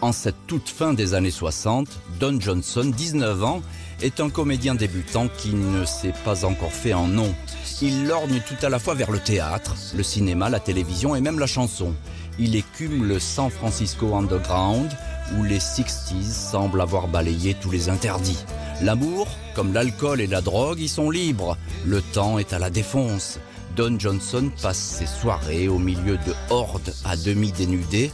En 0.00 0.12
cette 0.12 0.46
toute 0.46 0.68
fin 0.68 0.94
des 0.94 1.14
années 1.14 1.32
60, 1.32 1.88
Don 2.20 2.38
Johnson, 2.38 2.92
19 2.96 3.42
ans, 3.42 3.62
est 4.00 4.20
un 4.20 4.30
comédien 4.30 4.76
débutant 4.76 5.26
qui 5.38 5.54
ne 5.54 5.84
s'est 5.84 6.14
pas 6.24 6.44
encore 6.44 6.72
fait 6.72 6.94
en 6.94 7.08
nom. 7.08 7.34
Il 7.82 8.06
lorgne 8.06 8.40
tout 8.40 8.64
à 8.64 8.68
la 8.68 8.78
fois 8.78 8.94
vers 8.94 9.10
le 9.10 9.18
théâtre, 9.18 9.74
le 9.96 10.02
cinéma, 10.02 10.48
la 10.48 10.60
télévision 10.60 11.16
et 11.16 11.20
même 11.20 11.38
la 11.38 11.46
chanson. 11.46 11.92
Il 12.38 12.54
écume 12.56 13.04
le 13.04 13.18
San 13.18 13.50
Francisco 13.50 14.14
Underground, 14.14 14.90
où 15.36 15.42
les 15.42 15.58
60s 15.58 16.22
semblent 16.22 16.80
avoir 16.80 17.08
balayé 17.08 17.54
tous 17.54 17.70
les 17.70 17.88
interdits. 17.88 18.44
L'amour, 18.80 19.26
comme 19.54 19.72
l'alcool 19.72 20.20
et 20.20 20.26
la 20.26 20.40
drogue, 20.40 20.80
y 20.80 20.88
sont 20.88 21.10
libres. 21.10 21.58
Le 21.84 22.00
temps 22.00 22.38
est 22.38 22.52
à 22.52 22.58
la 22.58 22.70
défonce. 22.70 23.38
Don 23.76 23.98
Johnson 23.98 24.50
passe 24.62 24.78
ses 24.78 25.06
soirées 25.06 25.68
au 25.68 25.78
milieu 25.78 26.16
de 26.16 26.34
hordes 26.50 26.94
à 27.04 27.16
demi 27.16 27.50
dénudées 27.50 28.12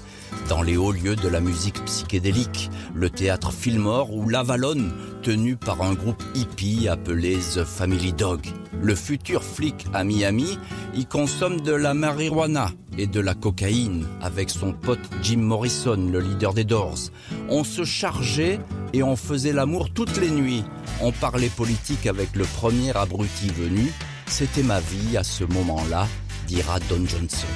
dans 0.48 0.62
les 0.62 0.76
hauts 0.76 0.92
lieux 0.92 1.16
de 1.16 1.28
la 1.28 1.40
musique 1.40 1.84
psychédélique, 1.84 2.70
le 2.94 3.10
théâtre 3.10 3.52
Fillmore 3.52 4.14
ou 4.14 4.28
l'Avalon, 4.28 4.90
tenu 5.22 5.56
par 5.56 5.82
un 5.82 5.94
groupe 5.94 6.22
hippie 6.34 6.88
appelé 6.88 7.36
The 7.36 7.64
Family 7.64 8.12
Dog. 8.12 8.46
Le 8.82 8.94
futur 8.94 9.42
flic 9.42 9.86
à 9.92 10.04
Miami 10.04 10.58
y 10.94 11.06
consomme 11.06 11.60
de 11.60 11.72
la 11.72 11.94
marijuana 11.94 12.70
et 12.98 13.06
de 13.06 13.20
la 13.20 13.34
cocaïne 13.34 14.06
avec 14.20 14.50
son 14.50 14.72
pote 14.72 14.98
Jim 15.22 15.38
Morrison, 15.38 16.08
le 16.10 16.20
leader 16.20 16.54
des 16.54 16.64
Doors. 16.64 17.10
On 17.48 17.64
se 17.64 17.84
chargeait 17.84 18.58
et 18.92 19.02
on 19.02 19.16
faisait 19.16 19.52
l'amour 19.52 19.90
toutes 19.92 20.16
les 20.18 20.30
nuits. 20.30 20.64
On 21.00 21.12
parlait 21.12 21.48
politique 21.48 22.06
avec 22.06 22.34
le 22.36 22.44
premier 22.44 22.96
abruti 22.96 23.48
venu. 23.48 23.92
C'était 24.26 24.62
ma 24.62 24.80
vie 24.80 25.16
à 25.16 25.24
ce 25.24 25.44
moment-là, 25.44 26.06
dira 26.46 26.78
Don 26.88 27.04
Johnson. 27.06 27.46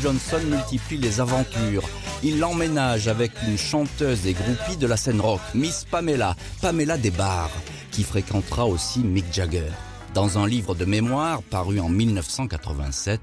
Johnson 0.00 0.40
multiplie 0.48 0.98
les 0.98 1.20
aventures. 1.20 1.88
Il 2.22 2.38
l'emménage 2.38 3.08
avec 3.08 3.32
une 3.46 3.58
chanteuse 3.58 4.26
et 4.26 4.32
groupie 4.32 4.76
de 4.76 4.86
la 4.86 4.96
scène 4.96 5.20
rock, 5.20 5.40
Miss 5.54 5.84
Pamela, 5.90 6.36
Pamela 6.60 6.96
Desbarres, 6.96 7.50
qui 7.90 8.02
fréquentera 8.02 8.66
aussi 8.66 9.00
Mick 9.00 9.32
Jagger. 9.32 9.70
Dans 10.14 10.38
un 10.38 10.46
livre 10.46 10.74
de 10.74 10.84
mémoire 10.84 11.42
paru 11.42 11.80
en 11.80 11.88
1987, 11.88 13.20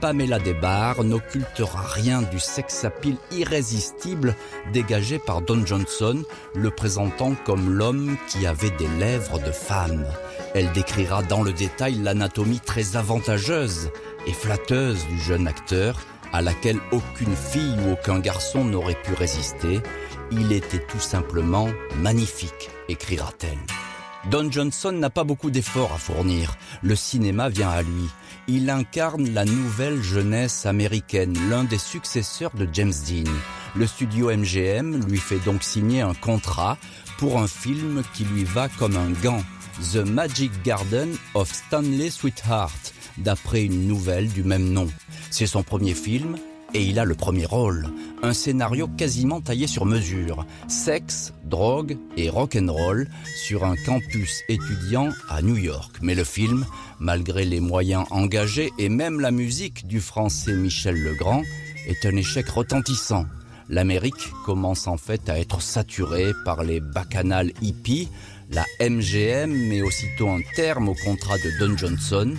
Pamela 0.00 0.38
Desbarres 0.38 1.04
n'occultera 1.04 1.82
rien 1.86 2.22
du 2.22 2.40
sex 2.40 2.84
appeal 2.84 3.16
irrésistible 3.30 4.34
dégagé 4.72 5.18
par 5.18 5.42
Don 5.42 5.64
Johnson, 5.64 6.22
le 6.54 6.70
présentant 6.70 7.34
comme 7.44 7.70
l'homme 7.70 8.16
qui 8.28 8.46
avait 8.46 8.70
des 8.70 8.88
lèvres 8.98 9.38
de 9.38 9.52
femme. 9.52 10.04
Elle 10.54 10.70
décrira 10.72 11.22
dans 11.22 11.42
le 11.42 11.52
détail 11.52 11.94
l'anatomie 11.94 12.60
très 12.60 12.96
avantageuse 12.96 13.90
et 14.26 14.32
flatteuse 14.32 15.06
du 15.06 15.20
jeune 15.20 15.46
acteur, 15.46 15.98
à 16.34 16.42
laquelle 16.42 16.80
aucune 16.90 17.36
fille 17.36 17.76
ou 17.86 17.92
aucun 17.92 18.18
garçon 18.18 18.64
n'aurait 18.64 19.00
pu 19.04 19.14
résister. 19.14 19.80
Il 20.32 20.50
était 20.50 20.84
tout 20.84 20.98
simplement 20.98 21.68
magnifique, 22.00 22.70
écrira-t-elle. 22.88 23.60
Don 24.32 24.50
Johnson 24.50 24.90
n'a 24.90 25.10
pas 25.10 25.22
beaucoup 25.22 25.52
d'efforts 25.52 25.92
à 25.92 25.98
fournir. 25.98 26.56
Le 26.82 26.96
cinéma 26.96 27.48
vient 27.50 27.70
à 27.70 27.82
lui. 27.82 28.08
Il 28.48 28.68
incarne 28.68 29.32
la 29.32 29.44
nouvelle 29.44 30.02
jeunesse 30.02 30.66
américaine, 30.66 31.38
l'un 31.48 31.62
des 31.62 31.78
successeurs 31.78 32.52
de 32.54 32.68
James 32.72 32.92
Dean. 33.06 33.30
Le 33.76 33.86
studio 33.86 34.36
MGM 34.36 35.06
lui 35.06 35.18
fait 35.18 35.38
donc 35.44 35.62
signer 35.62 36.00
un 36.00 36.14
contrat 36.14 36.78
pour 37.18 37.38
un 37.38 37.46
film 37.46 38.02
qui 38.12 38.24
lui 38.24 38.42
va 38.42 38.68
comme 38.68 38.96
un 38.96 39.10
gant. 39.22 39.42
The 39.92 39.96
Magic 39.96 40.50
Garden 40.64 41.16
of 41.34 41.52
Stanley 41.52 42.10
Sweetheart, 42.10 42.92
d'après 43.18 43.64
une 43.64 43.86
nouvelle 43.86 44.28
du 44.28 44.42
même 44.42 44.70
nom. 44.72 44.88
C'est 45.30 45.46
son 45.46 45.62
premier 45.62 45.94
film 45.94 46.36
et 46.74 46.82
il 46.82 46.98
a 46.98 47.04
le 47.04 47.14
premier 47.14 47.46
rôle. 47.46 47.86
Un 48.22 48.32
scénario 48.32 48.88
quasiment 48.88 49.40
taillé 49.40 49.66
sur 49.66 49.86
mesure. 49.86 50.44
Sexe, 50.66 51.32
drogue 51.44 51.96
et 52.16 52.28
rock'n'roll 52.28 53.08
sur 53.36 53.64
un 53.64 53.76
campus 53.86 54.42
étudiant 54.48 55.10
à 55.28 55.40
New 55.40 55.56
York. 55.56 55.96
Mais 56.02 56.14
le 56.14 56.24
film, 56.24 56.66
malgré 56.98 57.44
les 57.44 57.60
moyens 57.60 58.06
engagés 58.10 58.72
et 58.78 58.88
même 58.88 59.20
la 59.20 59.30
musique 59.30 59.86
du 59.86 60.00
français 60.00 60.54
Michel 60.54 61.00
Legrand, 61.02 61.42
est 61.86 62.06
un 62.06 62.16
échec 62.16 62.48
retentissant. 62.48 63.26
L'Amérique 63.68 64.32
commence 64.44 64.86
en 64.88 64.96
fait 64.96 65.28
à 65.28 65.38
être 65.38 65.62
saturée 65.62 66.32
par 66.44 66.64
les 66.64 66.80
bacchanales 66.80 67.52
hippies. 67.62 68.08
La 68.50 68.64
MGM 68.80 69.50
met 69.50 69.80
aussitôt 69.80 70.28
un 70.28 70.40
terme 70.54 70.88
au 70.88 70.94
contrat 70.94 71.38
de 71.38 71.58
Don 71.58 71.76
Johnson. 71.76 72.34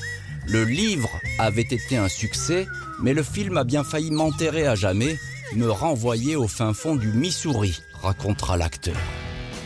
Le 0.48 0.64
livre 0.64 1.10
avait 1.40 1.62
été 1.62 1.98
un 1.98 2.08
succès, 2.08 2.68
mais 3.02 3.14
le 3.14 3.24
film 3.24 3.58
a 3.58 3.64
bien 3.64 3.84
failli 3.84 4.12
m'enterrer 4.12 4.68
à 4.68 4.76
jamais, 4.76 5.18
me 5.56 5.70
renvoyer 5.70 6.36
au 6.36 6.48
fin 6.48 6.74
fond 6.74 6.96
du 6.96 7.08
Missouri, 7.08 7.82
racontera 7.94 8.56
l'acteur. 8.56 8.96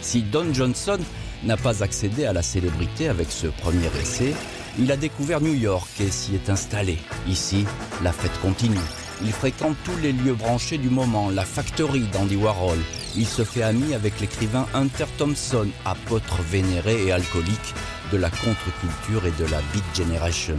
Si 0.01 0.21
Don 0.21 0.53
Johnson 0.53 0.99
n'a 1.43 1.57
pas 1.57 1.83
accédé 1.83 2.25
à 2.25 2.31
la 2.31 2.41
célébrité 2.41 3.09
avec 3.09 3.29
ce 3.29 3.47
premier 3.47 3.89
essai, 4.01 4.33
il 4.77 4.89
a 4.91 4.95
découvert 4.95 5.41
New 5.41 5.53
York 5.53 5.89
et 5.99 6.09
s'y 6.09 6.35
est 6.35 6.49
installé. 6.49 6.97
Ici, 7.27 7.65
la 8.01 8.13
fête 8.13 8.39
continue. 8.41 8.77
Il 9.21 9.33
fréquente 9.33 9.75
tous 9.83 9.97
les 10.01 10.13
lieux 10.13 10.33
branchés 10.33 10.77
du 10.77 10.89
moment, 10.89 11.29
la 11.29 11.43
factory 11.43 12.03
d'Andy 12.13 12.37
Warhol. 12.37 12.79
Il 13.19 13.27
se 13.27 13.43
fait 13.43 13.63
ami 13.63 13.93
avec 13.93 14.21
l'écrivain 14.21 14.65
Hunter 14.73 15.03
Thompson, 15.17 15.67
apôtre 15.83 16.41
vénéré 16.41 17.03
et 17.05 17.11
alcoolique 17.11 17.75
de 18.13 18.17
la 18.17 18.29
contre-culture 18.29 19.25
et 19.25 19.31
de 19.31 19.43
la 19.51 19.59
Beat 19.73 19.83
Generation. 19.93 20.55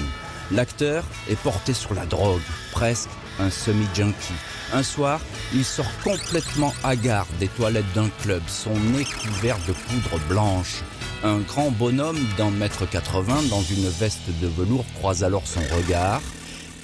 L'acteur 0.51 1.05
est 1.31 1.39
porté 1.39 1.73
sur 1.73 1.95
la 1.95 2.05
drogue, 2.05 2.43
presque 2.71 3.09
un 3.39 3.49
semi-junkie. 3.49 4.35
Un 4.75 4.83
soir, 4.83 5.23
il 5.55 5.65
sort 5.65 5.91
complètement 6.05 6.75
hagard 6.85 7.27
des 7.39 7.49
toilettes 7.49 7.91
d'un 7.95 8.11
club, 8.23 8.43
son 8.47 8.75
nez 8.75 9.07
couvert 9.07 9.57
de 9.67 9.73
poudre 9.73 10.23
blanche. 10.29 10.83
Un 11.25 11.39
grand 11.39 11.71
bonhomme 11.71 12.21
d'un 12.37 12.51
mètre 12.51 12.87
80 12.87 13.45
dans 13.49 13.63
une 13.63 13.89
veste 13.89 14.29
de 14.43 14.49
velours 14.49 14.85
croise 14.99 15.25
alors 15.25 15.47
son 15.47 15.63
regard. 15.75 16.21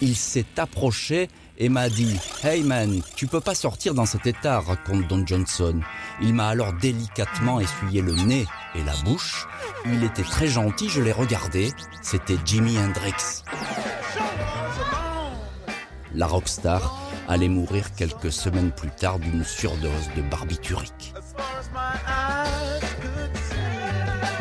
Il 0.00 0.16
s'est 0.16 0.46
approché 0.56 1.28
et 1.58 1.68
m'a 1.68 1.88
dit 1.88 2.18
Hey 2.42 2.62
man, 2.62 3.00
tu 3.14 3.26
peux 3.26 3.40
pas 3.40 3.54
sortir 3.54 3.94
dans 3.94 4.06
cet 4.06 4.26
état, 4.26 4.60
raconte 4.60 5.06
Don 5.08 5.26
Johnson. 5.26 5.80
Il 6.20 6.34
m'a 6.34 6.48
alors 6.48 6.72
délicatement 6.74 7.60
essuyé 7.60 8.02
le 8.02 8.14
nez 8.14 8.46
et 8.74 8.82
la 8.84 8.94
bouche. 9.04 9.46
Il 9.86 10.04
était 10.04 10.22
très 10.22 10.48
gentil, 10.48 10.88
je 10.88 11.00
l'ai 11.00 11.12
regardé. 11.12 11.72
C'était 12.02 12.38
Jimi 12.44 12.78
Hendrix. 12.78 13.42
La 16.14 16.26
rockstar 16.26 16.98
allait 17.28 17.48
mourir 17.48 17.94
quelques 17.94 18.32
semaines 18.32 18.70
plus 18.70 18.90
tard 18.90 19.18
d'une 19.18 19.44
surdose 19.44 20.10
de 20.16 20.22
barbiturique. 20.22 21.14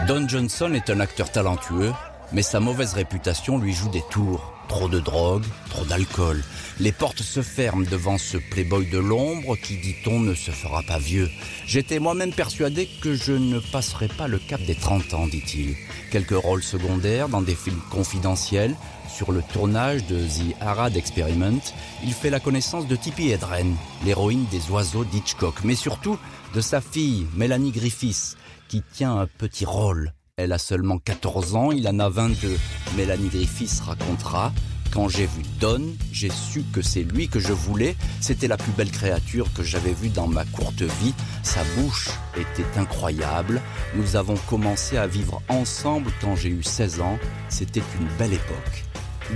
Don 0.08 0.28
Johnson 0.28 0.72
est 0.74 0.90
un 0.92 1.00
acteur 1.00 1.32
talentueux, 1.32 1.92
mais 2.32 2.42
sa 2.42 2.60
mauvaise 2.60 2.94
réputation 2.94 3.58
lui 3.58 3.74
joue 3.74 3.90
des 3.90 4.04
tours. 4.10 4.54
Trop 4.68 4.90
de 4.90 5.00
drogue, 5.00 5.44
trop 5.70 5.86
d'alcool. 5.86 6.44
Les 6.80 6.92
portes 6.92 7.22
se 7.22 7.42
ferment 7.42 7.86
devant 7.90 8.18
ce 8.18 8.38
playboy 8.38 8.90
de 8.90 8.98
l'ombre 8.98 9.56
qui, 9.56 9.78
dit-on, 9.78 10.20
ne 10.20 10.34
se 10.34 10.52
fera 10.52 10.82
pas 10.82 10.98
vieux. 10.98 11.30
J'étais 11.68 12.00
moi-même 12.00 12.34
persuadé 12.34 12.90
que 13.02 13.14
je 13.14 13.32
ne 13.32 13.60
passerai 13.60 14.08
pas 14.08 14.28
le 14.28 14.40
cap 14.40 14.62
des 14.62 14.76
30 14.76 15.14
ans, 15.14 15.28
dit-il. 15.28 15.76
Quelques 16.12 16.32
rôles 16.32 16.64
secondaires 16.64 17.30
dans 17.30 17.42
des 17.42 17.56
films 17.56 17.82
confidentiels. 17.92 18.76
Sur 19.08 19.32
le 19.32 19.44
tournage 19.44 20.06
de 20.08 20.18
The 20.18 20.56
Arad 20.60 20.98
Experiment, 20.98 21.62
il 22.04 22.14
fait 22.14 22.32
la 22.32 22.40
connaissance 22.40 22.88
de 22.88 22.96
Tippi 22.96 23.30
Hedren, 23.30 23.76
l'héroïne 24.04 24.46
des 24.52 24.70
oiseaux 24.72 25.06
d'Hitchcock, 25.06 25.64
mais 25.64 25.76
surtout 25.76 26.18
de 26.54 26.60
sa 26.60 26.82
fille, 26.82 27.28
Mélanie 27.36 27.72
Griffiths, 27.72 28.36
qui 28.68 28.82
tient 28.82 29.16
un 29.16 29.28
petit 29.28 29.64
rôle 29.64 30.12
elle 30.38 30.52
a 30.52 30.58
seulement 30.58 31.00
14 31.00 31.56
ans, 31.56 31.72
il 31.72 31.88
en 31.88 31.98
a 31.98 32.10
22. 32.10 32.58
Mélanie 32.98 33.30
Griffiths 33.30 33.80
racontera 33.80 34.52
quand 34.94 35.08
j'ai 35.08 35.26
vu 35.26 35.44
Don, 35.60 35.82
j'ai 36.12 36.30
su 36.30 36.64
que 36.74 36.82
c'est 36.82 37.04
lui 37.04 37.30
que 37.30 37.40
je 37.40 37.54
voulais. 37.54 37.96
C'était 38.22 38.48
la 38.48 38.58
plus 38.58 38.72
belle 38.74 38.92
créature 38.92 39.48
que 39.54 39.64
j'avais 39.64 39.94
vue 39.94 40.10
dans 40.10 40.28
ma 40.28 40.46
courte 40.46 40.82
vie. 40.82 41.14
Sa 41.42 41.62
bouche 41.76 42.10
était 42.36 42.80
incroyable. 42.80 43.62
Nous 43.96 44.18
avons 44.18 44.36
commencé 44.50 44.98
à 44.98 45.08
vivre 45.08 45.42
ensemble 45.50 46.12
quand 46.22 46.36
j'ai 46.36 46.50
eu 46.50 46.64
16 46.64 47.02
ans. 47.02 47.18
C'était 47.50 47.84
une 48.00 48.08
belle 48.18 48.34
époque. 48.34 48.86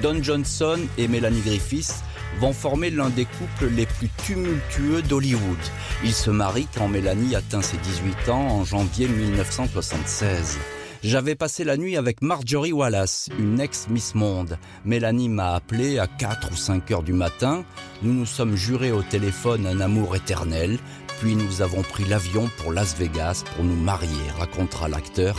Don 0.01 0.21
Johnson 0.21 0.79
et 0.97 1.07
Mélanie 1.07 1.41
Griffiths 1.41 2.03
vont 2.39 2.53
former 2.53 2.89
l'un 2.89 3.09
des 3.09 3.25
couples 3.25 3.73
les 3.73 3.85
plus 3.85 4.09
tumultueux 4.25 5.01
d'Hollywood. 5.01 5.57
Ils 6.03 6.13
se 6.13 6.29
marient 6.29 6.67
quand 6.75 6.87
Mélanie 6.87 7.35
atteint 7.35 7.61
ses 7.61 7.77
18 7.77 8.29
ans 8.29 8.47
en 8.47 8.63
janvier 8.65 9.07
1976. 9.07 10.59
J'avais 11.01 11.35
passé 11.35 11.63
la 11.63 11.77
nuit 11.77 11.95
avec 11.95 12.21
Marjorie 12.21 12.73
Wallace, 12.73 13.29
une 13.39 13.61
ex-Miss 13.61 14.15
Monde. 14.15 14.57
Mélanie 14.83 15.29
m'a 15.29 15.53
appelé 15.55 15.97
à 15.97 16.07
4 16.07 16.51
ou 16.51 16.57
5 16.57 16.91
heures 16.91 17.03
du 17.03 17.13
matin. 17.13 17.63
Nous 18.01 18.11
nous 18.11 18.25
sommes 18.25 18.57
jurés 18.57 18.91
au 18.91 19.01
téléphone 19.01 19.65
un 19.65 19.79
amour 19.79 20.17
éternel. 20.17 20.77
Puis 21.21 21.37
nous 21.37 21.61
avons 21.61 21.83
pris 21.83 22.03
l'avion 22.03 22.49
pour 22.57 22.73
Las 22.73 22.97
Vegas 22.97 23.45
pour 23.55 23.63
nous 23.63 23.77
marier, 23.77 24.09
racontera 24.37 24.89
l'acteur, 24.89 25.37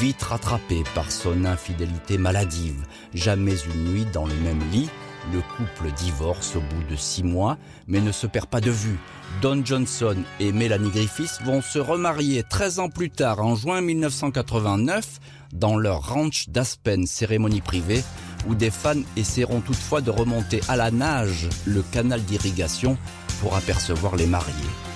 vite 0.00 0.22
rattrapé 0.22 0.82
par 0.96 1.12
son 1.12 1.44
infidélité 1.44 2.18
maladive. 2.18 2.84
Jamais 3.14 3.54
une 3.54 3.92
nuit 3.92 4.06
dans 4.12 4.26
le 4.26 4.34
même 4.34 4.62
lit. 4.72 4.90
Le 5.32 5.40
couple 5.56 5.92
divorce 5.96 6.56
au 6.56 6.60
bout 6.60 6.82
de 6.90 6.96
six 6.96 7.22
mois, 7.22 7.58
mais 7.86 8.00
ne 8.00 8.12
se 8.12 8.26
perd 8.26 8.46
pas 8.46 8.60
de 8.60 8.70
vue. 8.70 8.98
Don 9.42 9.62
Johnson 9.64 10.16
et 10.40 10.50
Melanie 10.50 10.90
Griffiths 10.90 11.42
vont 11.44 11.60
se 11.60 11.78
remarier 11.78 12.42
13 12.42 12.78
ans 12.78 12.88
plus 12.88 13.10
tard, 13.10 13.40
en 13.40 13.54
juin 13.54 13.82
1989, 13.82 15.20
dans 15.52 15.76
leur 15.76 16.08
ranch 16.08 16.48
d'Aspen, 16.48 17.06
cérémonie 17.06 17.60
privée, 17.60 18.02
où 18.48 18.54
des 18.54 18.70
fans 18.70 19.02
essaieront 19.16 19.60
toutefois 19.60 20.00
de 20.00 20.10
remonter 20.10 20.60
à 20.68 20.76
la 20.76 20.90
nage 20.90 21.48
le 21.66 21.82
canal 21.82 22.22
d'irrigation 22.22 22.96
pour 23.42 23.56
apercevoir 23.56 24.16
les 24.16 24.26
mariés. 24.26 24.54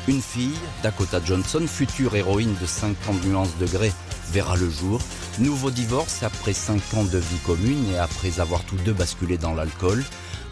Une 0.09 0.23
fille, 0.23 0.59
Dakota 0.83 1.21
Johnson, 1.23 1.65
future 1.67 2.17
héroïne 2.17 2.55
de 2.61 2.67
50 2.67 3.25
nuances 3.27 3.59
degrés, 3.59 3.93
verra 4.33 4.57
le 4.57 4.71
jour. 4.71 5.01
Nouveau 5.39 5.71
divorce 5.71 6.23
après 6.23 6.55
5 6.55 6.95
ans 6.95 7.05
de 7.05 7.19
vie 7.19 7.39
commune 7.45 7.91
et 7.93 7.99
après 7.99 8.41
avoir 8.41 8.65
tous 8.65 8.77
deux 8.77 8.95
basculé 8.95 9.37
dans 9.37 9.55
l'alcool. 9.55 10.03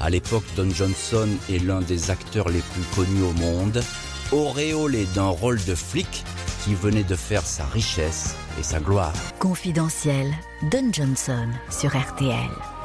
À 0.01 0.11
l'époque, 0.11 0.45
Don 0.57 0.71
Johnson 0.71 1.29
est 1.51 1.59
l'un 1.59 1.81
des 1.81 2.11
acteurs 2.11 2.49
les 2.49 2.61
plus 2.61 2.85
connus 2.95 3.23
au 3.23 3.33
monde, 3.33 3.83
auréolé 4.31 5.07
d'un 5.15 5.29
rôle 5.29 5.63
de 5.65 5.75
flic 5.75 6.25
qui 6.65 6.75
venait 6.75 7.03
de 7.03 7.17
faire 7.17 7.43
sa 7.43 7.65
richesse 7.65 8.37
et 8.61 8.63
sa 8.63 8.79
gloire. 8.79 9.13
Confidentiel, 9.39 10.33
Don 10.71 10.93
Johnson 10.93 11.49
sur 11.71 11.97
RTL. 11.97 12.78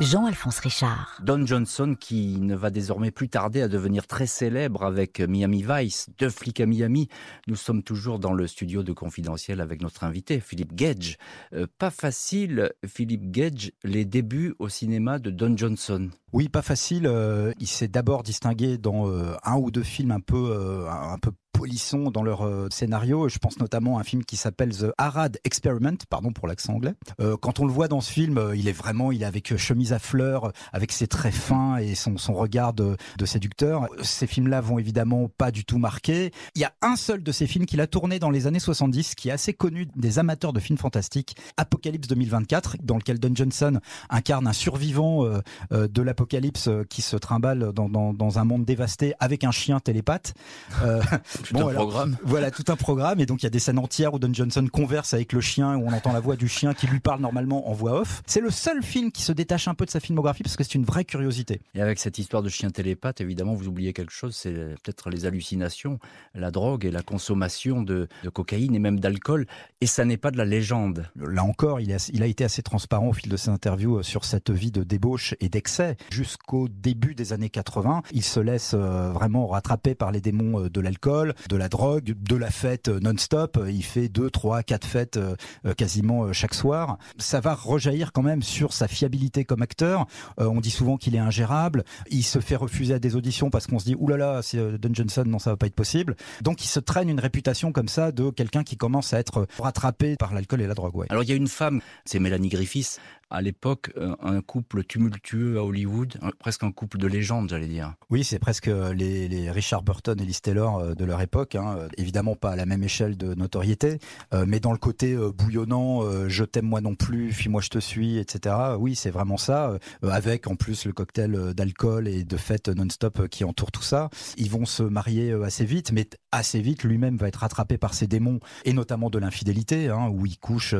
Jean-Alphonse 0.00 0.60
Richard. 0.60 1.18
Don 1.24 1.44
Johnson 1.44 1.96
qui 1.98 2.38
ne 2.40 2.54
va 2.54 2.70
désormais 2.70 3.10
plus 3.10 3.28
tarder 3.28 3.62
à 3.62 3.68
devenir 3.68 4.06
très 4.06 4.28
célèbre 4.28 4.84
avec 4.84 5.18
Miami 5.18 5.64
Vice, 5.68 6.08
deux 6.18 6.30
flics 6.30 6.60
à 6.60 6.66
Miami. 6.66 7.08
Nous 7.48 7.56
sommes 7.56 7.82
toujours 7.82 8.20
dans 8.20 8.32
le 8.32 8.46
studio 8.46 8.84
de 8.84 8.92
Confidentiel 8.92 9.60
avec 9.60 9.82
notre 9.82 10.04
invité, 10.04 10.38
Philippe 10.38 10.72
Gage. 10.72 11.16
Euh, 11.52 11.66
pas 11.78 11.90
facile, 11.90 12.70
Philippe 12.86 13.32
Gage, 13.32 13.72
les 13.82 14.04
débuts 14.04 14.54
au 14.60 14.68
cinéma 14.68 15.18
de 15.18 15.30
Don 15.30 15.56
Johnson. 15.56 16.10
Oui, 16.32 16.48
pas 16.48 16.62
facile. 16.62 17.06
Euh, 17.06 17.52
il 17.58 17.66
s'est 17.66 17.88
d'abord 17.88 18.22
distingué 18.22 18.78
dans 18.78 19.08
euh, 19.08 19.34
un 19.44 19.56
ou 19.56 19.70
deux 19.70 19.82
films 19.82 20.10
un 20.10 20.20
peu, 20.20 20.86
un 20.88 21.18
peu 21.18 21.32
polissons 21.58 22.12
dans 22.12 22.22
leur 22.22 22.46
euh, 22.46 22.68
scénario. 22.70 23.28
Je 23.28 23.38
pense 23.38 23.58
notamment 23.58 23.98
à 23.98 24.02
un 24.02 24.04
film 24.04 24.24
qui 24.24 24.36
s'appelle 24.36 24.70
The 24.76 24.92
Arad 24.96 25.40
Experiment, 25.42 25.96
pardon 26.08 26.32
pour 26.32 26.46
l'accent 26.46 26.74
anglais. 26.74 26.94
Euh, 27.20 27.36
quand 27.36 27.58
on 27.58 27.66
le 27.66 27.72
voit 27.72 27.88
dans 27.88 28.00
ce 28.00 28.12
film, 28.12 28.38
euh, 28.38 28.54
il 28.54 28.68
est 28.68 28.72
vraiment, 28.72 29.10
il 29.10 29.22
est 29.22 29.26
avec 29.26 29.56
chemise 29.56 29.92
à 29.92 29.98
fleurs, 29.98 30.52
avec 30.72 30.92
ses 30.92 31.08
traits 31.08 31.34
fins 31.34 31.78
et 31.78 31.96
son, 31.96 32.16
son 32.16 32.32
regard 32.34 32.74
de, 32.74 32.96
séducteur. 33.24 33.88
Ces 34.02 34.28
films-là 34.28 34.60
vont 34.60 34.78
évidemment 34.78 35.28
pas 35.36 35.50
du 35.50 35.64
tout 35.64 35.78
marquer. 35.78 36.30
Il 36.54 36.62
y 36.62 36.64
a 36.64 36.72
un 36.80 36.94
seul 36.94 37.24
de 37.24 37.32
ces 37.32 37.48
films 37.48 37.66
qu'il 37.66 37.80
a 37.80 37.88
tourné 37.88 38.20
dans 38.20 38.30
les 38.30 38.46
années 38.46 38.60
70, 38.60 39.16
qui 39.16 39.28
est 39.28 39.32
assez 39.32 39.52
connu 39.52 39.88
des 39.96 40.20
amateurs 40.20 40.52
de 40.52 40.60
films 40.60 40.78
fantastiques, 40.78 41.34
Apocalypse 41.56 42.06
2024, 42.06 42.76
dans 42.84 42.96
lequel 42.96 43.18
Don 43.18 43.34
Johnson 43.34 43.80
incarne 44.10 44.46
un 44.46 44.52
survivant 44.52 45.24
de 45.70 46.02
l'apocalypse 46.18 46.68
qui 46.88 47.00
se 47.00 47.16
trimballe 47.16 47.72
dans, 47.72 47.88
dans, 47.88 48.12
dans, 48.12 48.38
un 48.38 48.44
monde 48.44 48.64
dévasté 48.64 49.14
avec 49.20 49.44
un 49.44 49.52
chien 49.52 49.78
télépathe. 49.78 50.34
tout 50.80 51.56
un 51.56 51.72
programme. 51.72 52.16
Voilà, 52.24 52.50
tout 52.50 52.64
un 52.68 52.76
programme. 52.76 53.20
Et 53.20 53.26
donc, 53.26 53.42
il 53.42 53.46
y 53.46 53.46
a 53.46 53.50
des 53.50 53.60
scènes 53.60 53.78
entières 53.78 54.14
où 54.14 54.18
Don 54.18 54.32
Johnson 54.32 54.66
converse 54.70 55.14
avec 55.14 55.32
le 55.32 55.40
chien, 55.40 55.76
où 55.76 55.86
on 55.86 55.92
entend 55.92 56.12
la 56.12 56.20
voix 56.20 56.36
du 56.36 56.48
chien 56.48 56.74
qui 56.74 56.86
lui 56.88 56.98
parle 56.98 57.20
normalement 57.20 57.70
en 57.70 57.72
voix 57.72 58.00
off. 58.00 58.22
C'est 58.26 58.40
le 58.40 58.50
seul 58.50 58.82
film 58.82 59.12
qui 59.12 59.22
se 59.22 59.32
détache 59.32 59.68
un 59.68 59.74
peu 59.74 59.84
de 59.84 59.90
sa 59.90 60.00
filmographie 60.00 60.42
parce 60.42 60.56
que 60.56 60.64
c'est 60.64 60.74
une 60.74 60.84
vraie 60.84 61.04
curiosité. 61.04 61.60
Et 61.74 61.80
avec 61.80 62.00
cette 62.00 62.18
histoire 62.18 62.42
de 62.42 62.48
chien 62.48 62.70
télépathe, 62.70 63.20
évidemment, 63.20 63.54
vous 63.54 63.68
oubliez 63.68 63.92
quelque 63.92 64.12
chose, 64.12 64.34
c'est 64.34 64.52
peut-être 64.52 65.10
les 65.10 65.24
hallucinations, 65.24 66.00
la 66.34 66.50
drogue 66.50 66.84
et 66.84 66.90
la 66.90 67.02
consommation 67.02 67.82
de, 67.82 68.08
cocaïne 68.32 68.74
et 68.74 68.80
même 68.80 68.98
d'alcool. 68.98 69.46
Et 69.80 69.86
ça 69.86 70.04
n'est 70.04 70.16
pas 70.16 70.32
de 70.32 70.36
la 70.36 70.44
légende. 70.44 71.08
Là 71.16 71.44
encore, 71.44 71.80
il 71.80 71.92
a, 71.92 72.10
il 72.12 72.22
a 72.22 72.26
été 72.26 72.42
assez 72.42 72.62
transparent 72.62 73.08
au 73.08 73.12
fil 73.12 73.30
de 73.30 73.36
ses 73.36 73.50
interviews 73.50 73.98
euh, 73.98 74.02
sur 74.02 74.24
cette 74.24 74.50
vie 74.50 74.72
de 74.72 74.82
débauche 74.82 75.34
et 75.40 75.48
d'excès. 75.48 75.96
Jusqu'au 76.10 76.68
début 76.68 77.14
des 77.14 77.32
années 77.32 77.50
80, 77.50 78.02
il 78.12 78.22
se 78.22 78.40
laisse 78.40 78.72
euh, 78.74 79.10
vraiment 79.12 79.46
rattraper 79.46 79.94
par 79.94 80.12
les 80.12 80.20
démons 80.20 80.64
euh, 80.64 80.70
de 80.70 80.80
l'alcool, 80.80 81.34
de 81.48 81.56
la 81.56 81.68
drogue, 81.68 82.14
de 82.18 82.36
la 82.36 82.50
fête 82.50 82.88
non-stop. 82.88 83.58
Il 83.68 83.84
fait 83.84 84.08
deux, 84.08 84.30
trois, 84.30 84.62
quatre 84.62 84.86
fêtes 84.86 85.18
euh, 85.18 85.74
quasiment 85.74 86.24
euh, 86.24 86.32
chaque 86.32 86.54
soir. 86.54 86.98
Ça 87.18 87.40
va 87.40 87.54
rejaillir 87.54 88.12
quand 88.12 88.22
même 88.22 88.42
sur 88.42 88.72
sa 88.72 88.88
fiabilité 88.88 89.44
comme 89.44 89.62
acteur. 89.62 90.06
Euh, 90.40 90.46
on 90.46 90.60
dit 90.60 90.70
souvent 90.70 90.96
qu'il 90.96 91.14
est 91.14 91.20
ingérable. 91.20 91.84
Il 92.10 92.22
se 92.22 92.40
fait 92.40 92.56
refuser 92.56 92.94
à 92.94 92.98
des 92.98 93.16
auditions 93.16 93.50
parce 93.50 93.66
qu'on 93.66 93.78
se 93.78 93.84
dit 93.84 93.94
oulala, 93.94 94.26
là 94.26 94.32
là, 94.34 94.42
c'est 94.42 94.78
Don 94.78 94.90
Johnson, 94.92 95.24
non, 95.26 95.38
ça 95.38 95.50
va 95.50 95.56
pas 95.56 95.66
être 95.66 95.74
possible. 95.74 96.16
Donc 96.42 96.64
il 96.64 96.68
se 96.68 96.80
traîne 96.80 97.08
une 97.08 97.20
réputation 97.20 97.72
comme 97.72 97.88
ça 97.88 98.12
de 98.12 98.30
quelqu'un 98.30 98.64
qui 98.64 98.76
commence 98.76 99.12
à 99.12 99.18
être 99.18 99.46
rattrapé 99.58 100.16
par 100.16 100.34
l'alcool 100.34 100.62
et 100.62 100.66
la 100.66 100.74
drogue. 100.74 101.06
Alors 101.10 101.22
il 101.22 101.28
y 101.28 101.32
a 101.32 101.36
une 101.36 101.48
femme, 101.48 101.80
c'est 102.04 102.18
Mélanie 102.18 102.48
Griffiths, 102.48 102.98
à 103.30 103.42
l'époque 103.42 103.92
euh, 103.96 104.14
un 104.22 104.40
couple 104.40 104.84
tumultueux 104.84 105.58
à 105.58 105.64
Hollywood, 105.64 106.18
presque 106.38 106.64
un 106.64 106.72
couple 106.72 106.98
de 106.98 107.06
légende, 107.06 107.50
j'allais 107.50 107.66
dire. 107.66 107.94
Oui, 108.10 108.24
c'est 108.24 108.38
presque 108.38 108.68
euh, 108.68 108.92
les, 108.94 109.50
Richard 109.50 109.82
Burton 109.82 110.18
et 110.20 110.24
Liz 110.24 110.40
Taylor 110.40 110.78
euh, 110.78 110.94
de 110.94 111.04
leur 111.04 111.20
époque. 111.20 111.54
Hein. 111.54 111.88
Évidemment 111.96 112.36
pas 112.36 112.52
à 112.52 112.56
la 112.56 112.66
même 112.66 112.82
échelle 112.82 113.16
de 113.16 113.34
notoriété, 113.34 113.98
mais 114.46 114.60
dans 114.60 114.72
le 114.72 114.78
côté 114.78 115.16
bouillonnant, 115.16 116.28
je 116.28 116.44
t'aime 116.44 116.66
moi 116.66 116.80
non 116.80 116.94
plus, 116.94 117.32
fuis-moi 117.32 117.60
je 117.60 117.68
te 117.68 117.78
suis, 117.78 118.18
etc. 118.18 118.54
Oui, 118.78 118.94
c'est 118.94 119.10
vraiment 119.10 119.36
ça, 119.36 119.78
avec 120.02 120.46
en 120.46 120.56
plus 120.56 120.84
le 120.86 120.92
cocktail 120.92 121.54
d'alcool 121.54 122.08
et 122.08 122.24
de 122.24 122.36
fêtes 122.36 122.68
non-stop 122.68 123.28
qui 123.28 123.44
entoure 123.44 123.72
tout 123.72 123.82
ça. 123.82 124.10
Ils 124.36 124.50
vont 124.50 124.64
se 124.64 124.82
marier 124.82 125.32
assez 125.32 125.64
vite, 125.64 125.92
mais 125.92 126.08
assez 126.32 126.60
vite, 126.60 126.84
lui-même 126.84 127.16
va 127.16 127.28
être 127.28 127.36
rattrapé 127.36 127.78
par 127.78 127.94
ses 127.94 128.06
démons, 128.06 128.40
et 128.64 128.72
notamment 128.72 129.10
de 129.10 129.18
l'infidélité, 129.18 129.88
hein, 129.88 130.08
où 130.12 130.26
il 130.26 130.38
couche, 130.38 130.74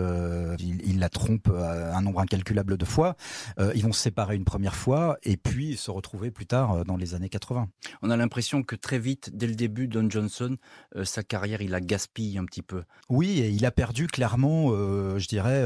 il, 0.58 0.82
il, 0.86 0.98
la 0.98 1.08
trompe 1.08 1.48
un 1.48 2.02
nombre 2.02 2.20
incalculable 2.20 2.37
incalculable 2.38 2.76
de 2.76 2.84
fois. 2.84 3.16
Euh, 3.58 3.72
ils 3.74 3.82
vont 3.82 3.92
se 3.92 4.00
séparer 4.00 4.36
une 4.36 4.44
première 4.44 4.74
fois 4.74 5.18
et 5.22 5.36
puis 5.36 5.76
se 5.76 5.90
retrouver 5.90 6.30
plus 6.30 6.46
tard 6.46 6.72
euh, 6.72 6.84
dans 6.84 6.96
les 6.96 7.14
années 7.14 7.28
80. 7.28 7.68
On 8.02 8.10
a 8.10 8.16
l'impression 8.16 8.62
que 8.62 8.76
très 8.76 8.98
vite, 8.98 9.30
dès 9.34 9.46
le 9.46 9.54
début, 9.54 9.88
Don 9.88 10.08
Johnson, 10.08 10.56
euh, 10.96 11.04
sa 11.04 11.22
carrière, 11.22 11.60
il 11.62 11.70
la 11.70 11.80
gaspille 11.80 12.38
un 12.38 12.44
petit 12.44 12.62
peu. 12.62 12.82
Oui, 13.08 13.40
et 13.40 13.48
il 13.50 13.66
a 13.66 13.70
perdu 13.70 14.06
clairement, 14.06 14.70
je 14.70 15.26
dirais, 15.28 15.64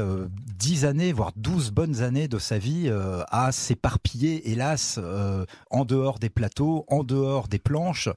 10 0.57 0.85
années, 0.85 1.13
voire 1.13 1.31
12 1.35 1.71
bonnes 1.71 2.01
années 2.01 2.27
de 2.27 2.39
sa 2.39 2.57
vie 2.57 2.91
à 3.29 3.51
s'éparpiller, 3.51 4.49
hélas, 4.49 4.99
en 5.69 5.85
dehors 5.85 6.19
des 6.19 6.29
plateaux, 6.29 6.85
en 6.87 7.03
dehors 7.03 7.47
des 7.47 7.59
planches, 7.59 8.09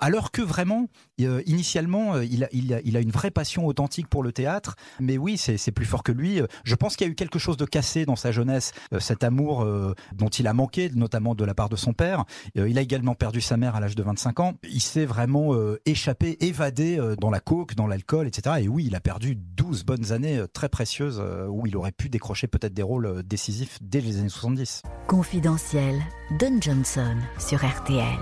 alors 0.00 0.30
que 0.30 0.42
vraiment, 0.42 0.88
initialement, 1.18 2.20
il 2.20 2.44
a, 2.44 2.48
il, 2.52 2.74
a, 2.74 2.80
il 2.84 2.96
a 2.96 3.00
une 3.00 3.10
vraie 3.10 3.30
passion 3.30 3.66
authentique 3.66 4.08
pour 4.08 4.22
le 4.22 4.32
théâtre, 4.32 4.76
mais 5.00 5.16
oui, 5.16 5.38
c'est 5.38 5.72
plus 5.72 5.86
fort 5.86 6.02
que 6.02 6.12
lui. 6.12 6.40
Je 6.64 6.74
pense 6.74 6.96
qu'il 6.96 7.06
y 7.06 7.10
a 7.10 7.12
eu 7.12 7.16
quelque 7.16 7.38
chose 7.38 7.56
de 7.56 7.64
cassé 7.64 8.03
dans 8.06 8.16
sa 8.16 8.32
jeunesse 8.32 8.72
euh, 8.92 9.00
cet 9.00 9.24
amour 9.24 9.62
euh, 9.62 9.94
dont 10.14 10.28
il 10.28 10.46
a 10.46 10.52
manqué, 10.52 10.90
notamment 10.94 11.34
de 11.34 11.44
la 11.44 11.54
part 11.54 11.68
de 11.68 11.76
son 11.76 11.92
père. 11.92 12.24
Euh, 12.58 12.68
il 12.68 12.78
a 12.78 12.80
également 12.80 13.14
perdu 13.14 13.40
sa 13.40 13.56
mère 13.56 13.76
à 13.76 13.80
l'âge 13.80 13.94
de 13.94 14.02
25 14.02 14.40
ans. 14.40 14.54
Il 14.64 14.80
s'est 14.80 15.04
vraiment 15.04 15.54
échappé, 15.84 16.36
évadé 16.40 17.00
dans 17.20 17.30
la 17.30 17.40
coke, 17.40 17.74
dans 17.74 17.86
l'alcool, 17.86 18.26
etc. 18.26 18.56
Et 18.60 18.68
oui, 18.68 18.84
il 18.86 18.94
a 18.94 19.00
perdu 19.00 19.36
12 19.36 19.84
bonnes 19.84 20.12
années 20.12 20.42
très 20.52 20.68
précieuses 20.68 21.22
où 21.48 21.66
il 21.66 21.76
aurait 21.76 21.92
pu 21.92 22.08
décrocher 22.08 22.46
peut-être 22.46 22.74
des 22.74 22.82
rôles 22.82 23.22
décisifs 23.22 23.78
dès 23.80 24.00
les 24.00 24.18
années 24.18 24.28
70. 24.28 24.82
Confidentiel, 25.06 26.00
Don 26.38 26.60
Johnson 26.60 27.16
sur 27.38 27.64
RTL. 27.64 28.18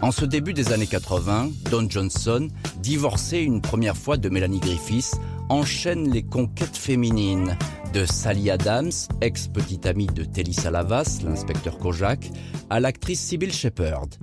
En 0.00 0.12
ce 0.12 0.24
début 0.24 0.54
des 0.54 0.72
années 0.72 0.86
80, 0.86 1.50
Don 1.70 1.90
Johnson, 1.90 2.48
divorcé 2.76 3.38
une 3.38 3.60
première 3.60 3.96
fois 3.96 4.16
de 4.16 4.28
Melanie 4.28 4.60
Griffiths, 4.60 5.18
enchaîne 5.48 6.08
les 6.10 6.22
conquêtes 6.22 6.76
féminines 6.76 7.56
de 7.92 8.04
Sally 8.04 8.50
Adams, 8.50 8.90
ex-petite 9.20 9.86
amie 9.86 10.06
de 10.06 10.24
Telly 10.24 10.52
Salavas, 10.52 11.20
l'inspecteur 11.24 11.78
Kojak, 11.78 12.30
à 12.70 12.80
l'actrice 12.80 13.20
Sybil 13.20 13.52
Shepherd. 13.52 14.14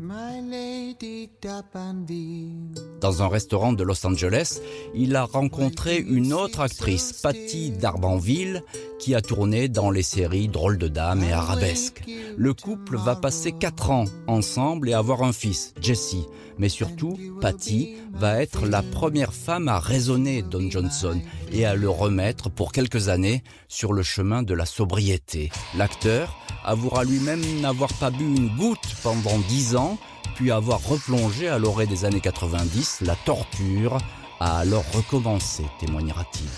Dans 3.01 3.23
un 3.23 3.28
restaurant 3.28 3.73
de 3.73 3.84
Los 3.84 4.06
Angeles, 4.06 4.60
il 4.93 5.15
a 5.15 5.23
rencontré 5.23 5.97
une 5.97 6.34
autre 6.34 6.60
actrice, 6.62 7.13
Patty 7.21 7.71
Darbanville, 7.71 8.63
qui 9.06 9.13
a 9.13 9.22
tourné 9.22 9.68
dans 9.68 9.91
les 9.91 10.02
séries 10.02 10.48
Drôle 10.48 10.80
de 10.80 10.88
Dames 10.88 11.24
et 11.24 11.32
Arabesque. 11.32 12.02
Le 12.38 12.56
couple 12.56 12.98
va 12.98 13.15
passer 13.15 13.52
quatre 13.52 13.91
ans 13.91 14.06
ensemble 14.26 14.89
et 14.89 14.94
avoir 14.94 15.22
un 15.22 15.32
fils, 15.32 15.76
Jesse. 15.80 16.26
Mais 16.58 16.70
surtout, 16.70 17.15
Patty 17.39 17.98
va 18.15 18.41
être 18.41 18.65
la 18.65 18.82
première 18.82 19.32
femme 19.32 19.68
à 19.68 19.78
raisonner 19.78 20.41
Don 20.41 20.72
Johnson 20.72 21.22
et 21.52 21.68
à 21.68 21.76
le 21.76 21.88
remettre 21.88 22.50
pour 22.50 22.72
quelques 22.72 23.08
années 23.08 23.44
sur 23.68 23.94
le 23.94 24.02
chemin 24.02 24.41
de 24.41 24.56
la 24.56 24.65
sobriété. 24.65 25.52
L'acteur 25.78 26.36
avouera 26.63 27.04
lui-même 27.04 27.44
n'avoir 27.62 27.94
pas 27.94 28.10
bu 28.10 28.24
une 28.24 28.58
goutte 28.58 28.96
pendant 29.04 29.38
dix 29.48 29.76
ans, 29.76 30.00
puis 30.34 30.50
avoir 30.50 30.84
replongé 30.84 31.48
à 31.48 31.60
l'orée 31.60 31.86
des 31.86 32.06
années 32.06 32.22
90, 32.22 33.02
la 33.02 33.15
torture 33.18 34.00
a 34.39 34.58
alors 34.58 34.86
recommencé, 34.94 35.63
témoignera-t-il. 35.80 36.50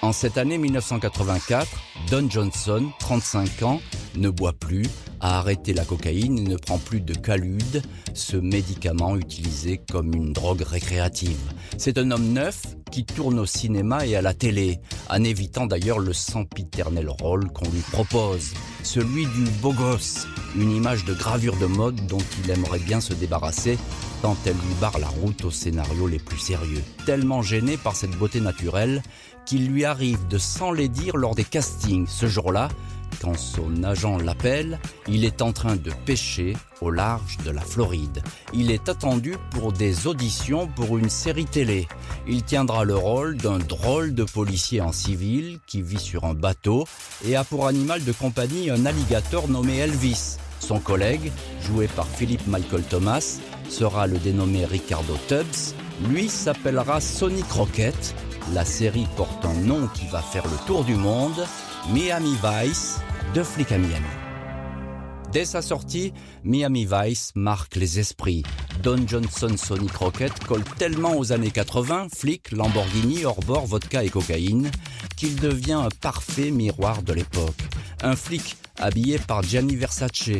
En 0.00 0.12
cette 0.12 0.38
année 0.38 0.58
1984, 0.58 1.66
Don 2.08 2.30
Johnson, 2.30 2.84
35 3.00 3.62
ans, 3.64 3.80
ne 4.16 4.30
boit 4.30 4.52
plus, 4.52 4.86
a 5.20 5.38
arrêté 5.38 5.72
la 5.72 5.84
cocaïne 5.84 6.38
et 6.38 6.42
ne 6.42 6.56
prend 6.56 6.78
plus 6.78 7.00
de 7.00 7.14
calude, 7.14 7.82
ce 8.14 8.36
médicament 8.36 9.16
utilisé 9.16 9.80
comme 9.90 10.14
une 10.14 10.32
drogue 10.32 10.62
récréative. 10.62 11.52
C'est 11.78 11.98
un 11.98 12.12
homme 12.12 12.32
neuf 12.32 12.62
qui 12.92 13.04
tourne 13.04 13.40
au 13.40 13.46
cinéma 13.46 14.06
et 14.06 14.14
à 14.14 14.22
la 14.22 14.34
télé, 14.34 14.78
en 15.10 15.24
évitant 15.24 15.66
d'ailleurs 15.66 15.98
le 15.98 16.12
sempiternel 16.12 17.08
rôle 17.08 17.50
qu'on 17.52 17.68
lui 17.68 17.82
propose, 17.90 18.52
celui 18.84 19.26
du 19.26 19.50
beau 19.60 19.72
gosse, 19.72 20.28
une 20.56 20.70
image 20.70 21.04
de 21.06 21.14
gravure 21.14 21.56
de 21.56 21.66
mode 21.66 22.06
dont 22.06 22.22
il 22.44 22.50
aimerait 22.52 22.78
bien 22.78 23.00
se 23.00 23.14
débarrasser 23.14 23.76
tant 24.22 24.36
elle 24.46 24.52
lui 24.52 24.74
barre 24.80 24.98
la 24.98 25.08
route 25.08 25.44
aux 25.44 25.50
scénarios 25.50 26.06
les 26.06 26.18
plus 26.18 26.38
sérieux. 26.38 26.82
Tellement 27.06 27.42
gêné 27.42 27.76
par 27.76 27.94
cette 27.94 28.16
beauté 28.16 28.40
naturelle 28.40 29.02
qu'il 29.48 29.66
lui 29.66 29.86
arrive 29.86 30.28
de 30.28 30.36
s'enlaidir 30.36 31.16
lors 31.16 31.34
des 31.34 31.42
castings. 31.42 32.06
Ce 32.06 32.26
jour-là, 32.26 32.68
quand 33.22 33.38
son 33.38 33.82
agent 33.82 34.18
l'appelle, 34.18 34.78
il 35.08 35.24
est 35.24 35.40
en 35.40 35.52
train 35.52 35.76
de 35.76 35.90
pêcher 36.04 36.54
au 36.82 36.90
large 36.90 37.38
de 37.46 37.50
la 37.50 37.62
Floride. 37.62 38.22
Il 38.52 38.70
est 38.70 38.90
attendu 38.90 39.36
pour 39.50 39.72
des 39.72 40.06
auditions 40.06 40.66
pour 40.66 40.98
une 40.98 41.08
série 41.08 41.46
télé. 41.46 41.88
Il 42.26 42.42
tiendra 42.42 42.84
le 42.84 42.94
rôle 42.94 43.38
d'un 43.38 43.56
drôle 43.56 44.12
de 44.12 44.24
policier 44.24 44.82
en 44.82 44.92
civil 44.92 45.60
qui 45.66 45.80
vit 45.80 45.98
sur 45.98 46.24
un 46.24 46.34
bateau 46.34 46.86
et 47.24 47.34
a 47.34 47.42
pour 47.42 47.68
animal 47.68 48.04
de 48.04 48.12
compagnie 48.12 48.68
un 48.68 48.84
alligator 48.84 49.48
nommé 49.48 49.78
Elvis. 49.78 50.36
Son 50.60 50.78
collègue, 50.78 51.32
joué 51.62 51.88
par 51.88 52.06
Philippe 52.06 52.46
Michael 52.46 52.82
Thomas, 52.82 53.38
sera 53.70 54.06
le 54.06 54.18
dénommé 54.18 54.66
Ricardo 54.66 55.16
Tubbs. 55.26 55.74
Lui 56.10 56.28
s'appellera 56.28 57.00
Sonny 57.00 57.42
Crockett. 57.44 58.14
La 58.54 58.64
série 58.64 59.06
porte 59.16 59.44
un 59.44 59.52
nom 59.52 59.88
qui 59.88 60.06
va 60.06 60.22
faire 60.22 60.44
le 60.44 60.56
tour 60.66 60.82
du 60.82 60.94
monde, 60.94 61.44
Miami 61.92 62.34
Vice, 62.42 62.98
de 63.34 63.42
flic 63.42 63.72
à 63.72 63.78
Miami. 63.78 64.06
Dès 65.30 65.44
sa 65.44 65.60
sortie, 65.60 66.14
Miami 66.44 66.86
Vice 66.90 67.32
marque 67.34 67.76
les 67.76 67.98
esprits. 67.98 68.42
Don 68.82 69.06
Johnson 69.06 69.54
Sonny 69.58 69.88
Crockett 69.88 70.32
colle 70.46 70.64
tellement 70.78 71.18
aux 71.18 71.32
années 71.32 71.50
80, 71.50 72.08
flic, 72.14 72.50
Lamborghini, 72.52 73.26
hors 73.26 73.40
bord, 73.40 73.66
vodka 73.66 74.02
et 74.02 74.08
cocaïne, 74.08 74.70
qu'il 75.18 75.36
devient 75.36 75.72
un 75.84 75.90
parfait 76.00 76.50
miroir 76.50 77.02
de 77.02 77.12
l'époque. 77.12 77.60
Un 78.02 78.14
flic 78.14 78.56
habillé 78.78 79.18
par 79.18 79.42
Gianni 79.42 79.74
Versace, 79.74 80.30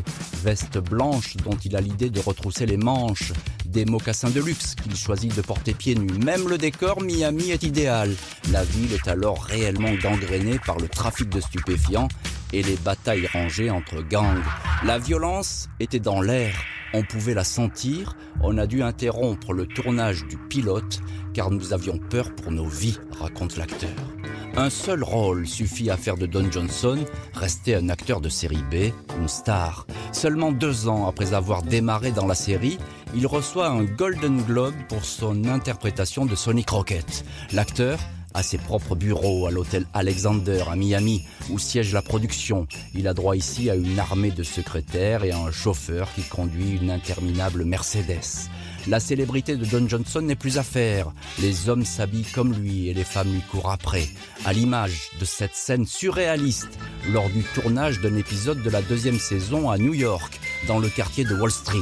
veste 0.45 0.79
blanche 0.79 1.37
dont 1.39 1.57
il 1.65 1.75
a 1.75 1.81
l'idée 1.81 2.09
de 2.09 2.21
retrousser 2.21 2.67
les 2.67 2.77
manches, 2.77 3.33
des 3.67 3.85
mocassins 3.85 4.31
de 4.31 4.41
luxe 4.41 4.77
qu'il 4.77 4.95
choisit 4.95 5.35
de 5.35 5.43
porter 5.43 5.75
pieds 5.75 5.97
nus. 5.97 6.25
Même 6.25 6.49
le 6.49 6.57
décor 6.57 7.03
Miami 7.03 7.51
est 7.51 7.65
idéal. 7.65 8.15
La 8.53 8.63
ville 8.63 8.93
est 8.93 9.09
alors 9.09 9.43
réellement 9.43 9.93
gangrénée 10.01 10.61
par 10.65 10.79
le 10.79 10.89
trafic 10.89 11.29
de 11.29 11.41
stupéfiants 11.41 12.09
et 12.53 12.63
les 12.63 12.77
batailles 12.77 13.27
rangées 13.27 13.71
entre 13.71 14.03
gangs. 14.03 14.43
La 14.85 14.99
violence 14.99 15.69
était 15.81 15.99
dans 15.99 16.21
l'air, 16.21 16.55
on 16.95 17.03
pouvait 17.03 17.35
la 17.35 17.45
sentir, 17.45 18.17
on 18.41 18.57
a 18.57 18.67
dû 18.67 18.83
interrompre 18.83 19.53
le 19.53 19.67
tournage 19.67 20.25
du 20.27 20.39
pilote 20.39 21.01
car 21.35 21.51
nous 21.51 21.73
avions 21.73 21.99
peur 21.99 22.35
pour 22.37 22.53
nos 22.53 22.69
vies, 22.69 22.99
raconte 23.19 23.57
l'acteur. 23.57 24.18
Un 24.59 24.71
seul 24.71 25.05
rôle 25.05 25.47
suffit 25.47 25.89
à 25.89 25.97
faire 25.97 26.17
de 26.17 26.27
Don 26.27 26.51
Johnson 26.51 26.99
rester 27.33 27.77
un 27.77 27.89
acteur 27.91 28.21
de 28.21 28.29
série 28.29 28.65
B, 28.69 28.93
une 29.17 29.29
star. 29.29 29.87
Seulement 30.11 30.51
deux 30.51 30.89
ans 30.89 31.07
après 31.07 31.33
avoir 31.33 31.63
démarré 31.63 32.11
dans 32.11 32.27
la 32.27 32.35
série, 32.35 32.77
il 33.15 33.29
reçoit 33.29 33.69
un 33.69 33.85
Golden 33.85 34.43
Globe 34.43 34.75
pour 34.89 35.05
son 35.05 35.45
interprétation 35.45 36.27
de 36.27 36.35
Sonny 36.35 36.65
Crockett. 36.65 37.25
L'acteur 37.53 38.01
a 38.35 38.43
ses 38.43 38.59
propres 38.59 38.97
bureaux 38.97 39.47
à 39.47 39.53
l'hôtel 39.53 39.87
Alexander 39.95 40.65
à 40.69 40.75
Miami, 40.75 41.23
où 41.51 41.61
siège 41.61 41.93
la 41.93 42.03
production. 42.03 42.67
Il 42.95 43.07
a 43.07 43.15
droit 43.15 43.37
ici 43.37 43.71
à 43.71 43.77
une 43.77 44.01
armée 44.01 44.33
de 44.33 44.43
secrétaires 44.43 45.23
et 45.23 45.31
à 45.31 45.39
un 45.39 45.53
chauffeur 45.53 46.13
qui 46.15 46.23
conduit 46.23 46.79
une 46.83 46.91
interminable 46.91 47.65
Mercedes. 47.65 48.49
La 48.87 49.01
célébrité 49.01 49.57
de 49.57 49.65
Don 49.65 49.89
Johnson 49.89 50.23
n'est 50.23 50.37
plus 50.37 50.59
à 50.59 50.63
faire. 50.63 51.13
Les 51.41 51.69
hommes 51.69 51.85
s'habillent 51.85 52.25
comme 52.33 52.53
lui 52.53 52.89
et 52.89 52.95
les 52.95 53.05
femmes 53.05 53.33
lui 53.33 53.43
courent 53.51 53.71
après. 53.71 54.09
À 54.45 54.53
l'image 54.53 55.11
de 55.21 55.25
cette 55.25 55.55
scène 55.55 55.87
surréaliste 55.87 56.79
lors 57.13 57.29
du 57.29 57.43
tournage 57.43 58.01
d'un 58.01 58.17
épisode 58.17 58.63
de 58.63 58.71
la 58.71 58.81
deuxième 58.83 59.19
saison 59.19 59.71
à 59.71 59.79
New 59.79 59.95
York, 59.95 60.41
dans 60.67 60.79
le 60.79 60.89
quartier 60.89 61.25
de 61.25 61.35
Wall 61.35 61.51
Street. 61.51 61.79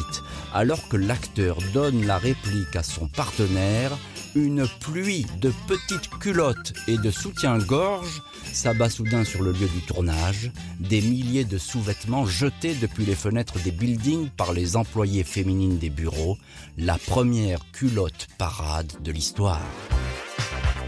Alors 0.53 0.89
que 0.89 0.97
l'acteur 0.97 1.59
donne 1.73 2.07
la 2.07 2.19
réplique 2.19 2.77
à 2.77 2.83
son 2.83 3.09
partenaire, 3.09 3.97
une 4.35 4.67
pluie 4.81 5.27
de 5.41 5.53
petites 5.67 6.11
culottes 6.19 6.75
et 6.89 6.99
de 6.99 7.11
soutien-gorge 7.11 8.23
s'abat 8.53 8.91
soudain 8.91 9.25
sur 9.25 9.43
le 9.43 9.53
lieu 9.53 9.69
du 9.69 9.81
tournage, 9.81 10.51
des 10.79 11.01
milliers 11.01 11.45
de 11.45 11.59
sous-vêtements 11.59 12.27
jetés 12.27 12.75
depuis 12.75 13.05
les 13.05 13.15
fenêtres 13.15 13.59
des 13.61 13.71
buildings 13.71 14.29
par 14.31 14.53
les 14.53 14.77
employés 14.77 15.25
féminines 15.25 15.79
des 15.79 15.91
bureaux, 15.91 16.37
la 16.77 16.99
première 16.99 17.61
culotte 17.73 18.29
parade 18.39 18.93
de 19.03 19.12
l'histoire. 19.12 19.61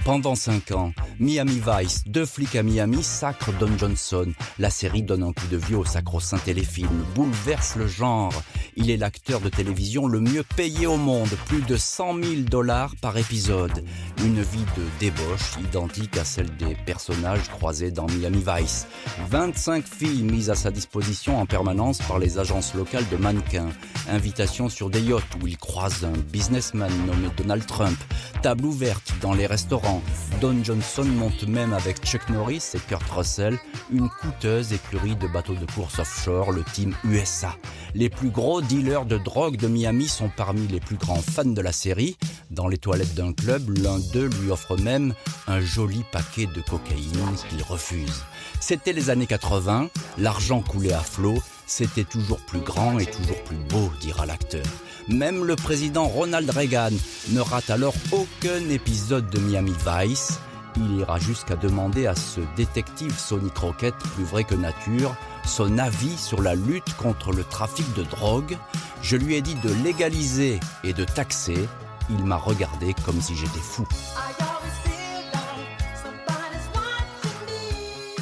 Pendant 0.09 0.35
cinq 0.35 0.71
ans, 0.71 0.95
Miami 1.19 1.61
Vice, 1.61 2.05
deux 2.07 2.25
flics 2.25 2.57
à 2.57 2.63
Miami, 2.63 3.03
sacre 3.03 3.53
Don 3.61 3.69
Johnson. 3.77 4.33
La 4.59 4.71
série 4.71 5.03
donne 5.03 5.23
un 5.23 5.35
coup 5.35 5.47
de 5.51 5.59
vieux 5.59 5.77
au 5.77 5.85
sacro-saint 5.85 6.39
téléfilm, 6.39 7.05
bouleverse 7.15 7.77
le 7.77 7.87
genre. 7.87 8.33
Il 8.75 8.91
est 8.91 8.97
l'acteur 8.97 9.41
de 9.41 9.51
télévision 9.51 10.07
le 10.07 10.21
mieux 10.21 10.45
payé 10.57 10.87
au 10.87 10.97
monde, 10.97 11.29
plus 11.45 11.61
de 11.61 11.77
100 11.77 12.23
000 12.23 12.35
dollars 12.49 12.95
par 13.03 13.19
épisode. 13.19 13.85
Une 14.25 14.41
vie 14.41 14.65
de 14.79 14.83
débauche 14.99 15.59
identique 15.63 16.17
à 16.17 16.25
celle 16.25 16.57
des 16.57 16.75
personnages 16.87 17.51
croisés 17.51 17.91
dans 17.91 18.07
Miami 18.07 18.43
Vice. 18.47 18.87
25 19.29 19.85
filles 19.85 20.23
mises 20.23 20.49
à 20.49 20.55
sa 20.55 20.71
disposition 20.71 21.39
en 21.39 21.45
permanence 21.45 21.99
par 21.99 22.19
les 22.19 22.39
agences 22.39 22.73
locales 22.73 23.09
de 23.11 23.17
mannequins. 23.19 23.69
Invitation 24.09 24.71
sur 24.71 24.89
des 24.89 25.03
yachts 25.03 25.35
où 25.43 25.47
il 25.47 25.59
croise 25.59 26.07
un 26.07 26.19
businessman 26.33 26.91
nommé 27.07 27.29
Donald 27.37 27.67
Trump. 27.67 27.99
Table 28.41 28.65
ouverte 28.65 29.13
dans 29.21 29.35
les 29.35 29.47
restaurants. 29.47 29.98
Don 30.41 30.63
Johnson 30.63 31.05
monte 31.05 31.45
même 31.45 31.73
avec 31.73 32.05
Chuck 32.05 32.29
Norris 32.29 32.63
et 32.75 32.79
Kurt 32.79 33.09
Russell 33.11 33.59
une 33.91 34.09
coûteuse 34.09 34.73
écurie 34.73 35.17
de 35.17 35.27
bateaux 35.27 35.55
de 35.55 35.67
course 35.67 35.99
offshore, 35.99 36.53
le 36.53 36.63
Team 36.63 36.95
USA. 37.05 37.55
Les 37.95 38.09
plus 38.09 38.31
gros 38.31 38.61
dealers 38.61 39.05
de 39.05 39.19
drogue 39.19 39.57
de 39.57 39.69
Miami 39.69 40.09
sont 40.09 40.31
parmi 40.37 40.67
les 40.69 40.81
plus 40.81 40.97
grands 40.97 41.23
fans 41.23 41.45
de 41.45 41.61
la 41.61 41.73
série. 41.73 42.17
Dans 42.51 42.69
les 42.69 42.79
toilettes 42.79 43.15
d'un 43.15 43.33
club, 43.33 43.77
l'un 43.79 43.99
d'eux 44.13 44.31
lui 44.43 44.51
offre 44.51 44.77
même 44.81 45.15
un 45.47 45.61
joli 45.61 46.05
paquet 46.13 46.47
de 46.47 46.61
cocaïne 46.61 47.37
qu'il 47.49 47.63
refuse. 47.63 48.23
C'était 48.61 48.93
les 48.93 49.11
années 49.11 49.27
80, 49.27 49.89
l'argent 50.19 50.61
coulait 50.61 50.93
à 50.93 51.01
flot, 51.01 51.39
c'était 51.67 52.05
toujours 52.05 52.41
plus 52.41 52.61
grand 52.61 52.99
et 52.99 53.07
toujours 53.07 53.43
plus 53.45 53.57
beau, 53.57 53.91
dira 54.01 54.27
l'acteur. 54.27 54.65
Même 55.09 55.43
le 55.43 55.57
président 55.57 56.07
Ronald 56.07 56.51
Reagan 56.51 56.91
ne 57.31 57.41
rate 57.41 57.71
alors 57.71 57.95
aucun 58.13 58.69
épisode 58.69 59.31
de 59.31 59.39
Miami 59.41 59.73
Vice. 59.87 60.39
Il 60.77 60.99
ira 60.99 61.19
jusqu'à 61.19 61.57
demander 61.57 62.07
à 62.07 62.15
ce 62.15 62.41
détective 62.57 63.19
Sonny 63.19 63.51
Crockett, 63.51 63.95
plus 64.15 64.25
vrai 64.25 64.45
que 64.45 64.55
nature, 64.55 65.17
son 65.47 65.79
avis 65.79 66.17
sur 66.19 66.43
la 66.43 66.55
lutte 66.55 66.95
contre 66.99 67.33
le 67.33 67.43
trafic 67.43 67.91
de 67.95 68.03
drogue. 68.03 68.59
Je 69.01 69.17
lui 69.17 69.35
ai 69.35 69.41
dit 69.41 69.55
de 69.55 69.73
légaliser 69.83 70.61
et 70.85 70.93
de 70.93 71.05
taxer. 71.05 71.67
Il 72.11 72.25
m'a 72.27 72.37
regardé 72.37 72.95
comme 73.07 73.23
si 73.23 73.35
j'étais 73.35 73.61
fou. 73.61 73.87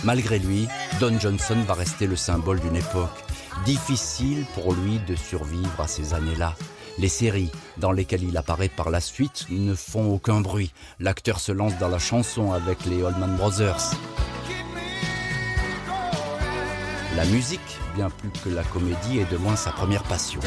Malgré 0.04 0.38
lui, 0.38 0.68
Don 1.00 1.18
Johnson 1.18 1.56
va 1.66 1.74
rester 1.74 2.06
le 2.06 2.14
symbole 2.14 2.60
d'une 2.60 2.76
époque. 2.76 3.24
Difficile 3.64 4.46
pour 4.54 4.72
lui 4.72 5.00
de 5.00 5.16
survivre 5.16 5.80
à 5.80 5.88
ces 5.88 6.14
années-là. 6.14 6.54
Les 6.98 7.08
séries 7.08 7.50
dans 7.76 7.92
lesquelles 7.92 8.22
il 8.22 8.36
apparaît 8.36 8.70
par 8.70 8.88
la 8.88 9.00
suite 9.00 9.46
ne 9.50 9.74
font 9.74 10.14
aucun 10.14 10.40
bruit. 10.40 10.72
L'acteur 10.98 11.40
se 11.40 11.52
lance 11.52 11.76
dans 11.78 11.88
la 11.88 11.98
chanson 11.98 12.52
avec 12.52 12.86
les 12.86 13.04
Allman 13.04 13.36
Brothers. 13.36 13.92
La 17.16 17.24
musique, 17.26 17.60
bien 17.94 18.08
plus 18.08 18.30
que 18.30 18.48
la 18.48 18.62
comédie, 18.62 19.18
est 19.18 19.30
de 19.30 19.36
loin 19.36 19.56
sa 19.56 19.72
première 19.72 20.02
passion. 20.04 20.40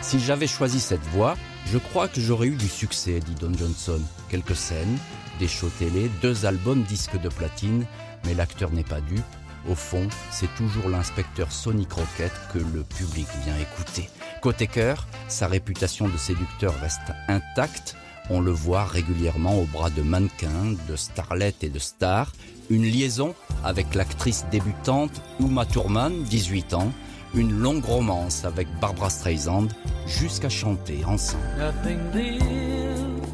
Si 0.00 0.20
j'avais 0.20 0.46
choisi 0.46 0.78
cette 0.78 1.04
voie, 1.06 1.36
je 1.72 1.78
crois 1.78 2.06
que 2.06 2.20
j'aurais 2.20 2.48
eu 2.48 2.56
du 2.56 2.68
succès, 2.68 3.18
dit 3.20 3.34
Don 3.40 3.54
Johnson. 3.54 3.98
Quelques 4.28 4.54
scènes, 4.54 4.98
des 5.38 5.48
shows 5.48 5.70
télé, 5.78 6.10
deux 6.20 6.44
albums 6.44 6.82
disques 6.82 7.18
de 7.18 7.30
platine, 7.30 7.86
mais 8.26 8.34
l'acteur 8.34 8.70
n'est 8.72 8.84
pas 8.84 9.00
dupe. 9.00 9.24
Au 9.66 9.74
fond, 9.74 10.06
c'est 10.30 10.54
toujours 10.54 10.90
l'inspecteur 10.90 11.50
Sonny 11.50 11.86
Crockett 11.86 12.32
que 12.52 12.58
le 12.58 12.82
public 12.82 13.26
vient 13.46 13.56
écouter. 13.56 14.10
Côté 14.42 14.66
cœur, 14.66 15.06
sa 15.28 15.46
réputation 15.46 16.08
de 16.08 16.16
séducteur 16.18 16.78
reste 16.78 17.10
intacte. 17.28 17.96
On 18.28 18.42
le 18.42 18.50
voit 18.50 18.84
régulièrement 18.84 19.58
au 19.58 19.64
bras 19.64 19.88
de 19.88 20.02
mannequins, 20.02 20.74
de 20.90 20.96
starlettes 20.96 21.64
et 21.64 21.70
de 21.70 21.78
stars. 21.78 22.32
Une 22.68 22.84
liaison 22.84 23.34
avec 23.64 23.94
l'actrice 23.94 24.44
débutante 24.50 25.22
Uma 25.40 25.64
Thurman, 25.64 26.22
18 26.24 26.74
ans. 26.74 26.92
Une 27.34 27.58
longue 27.58 27.84
romance 27.84 28.44
avec 28.44 28.68
Barbara 28.80 29.08
Streisand 29.08 29.68
jusqu'à 30.06 30.50
chanter 30.50 31.02
ensemble. 31.06 31.42
Nothing 31.58 31.98
lived, 32.12 33.26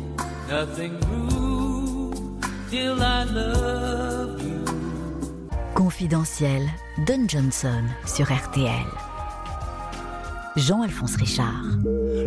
nothing 0.48 0.92
grew, 1.00 2.12
till 2.70 2.96
I 3.00 3.24
love 3.24 4.40
you. 4.40 4.64
Confidentiel, 5.74 6.68
Don 7.06 7.26
Johnson 7.26 7.84
sur 8.06 8.26
RTL. 8.26 8.86
Jean-Alphonse 10.56 11.16
Richard. 11.16 11.64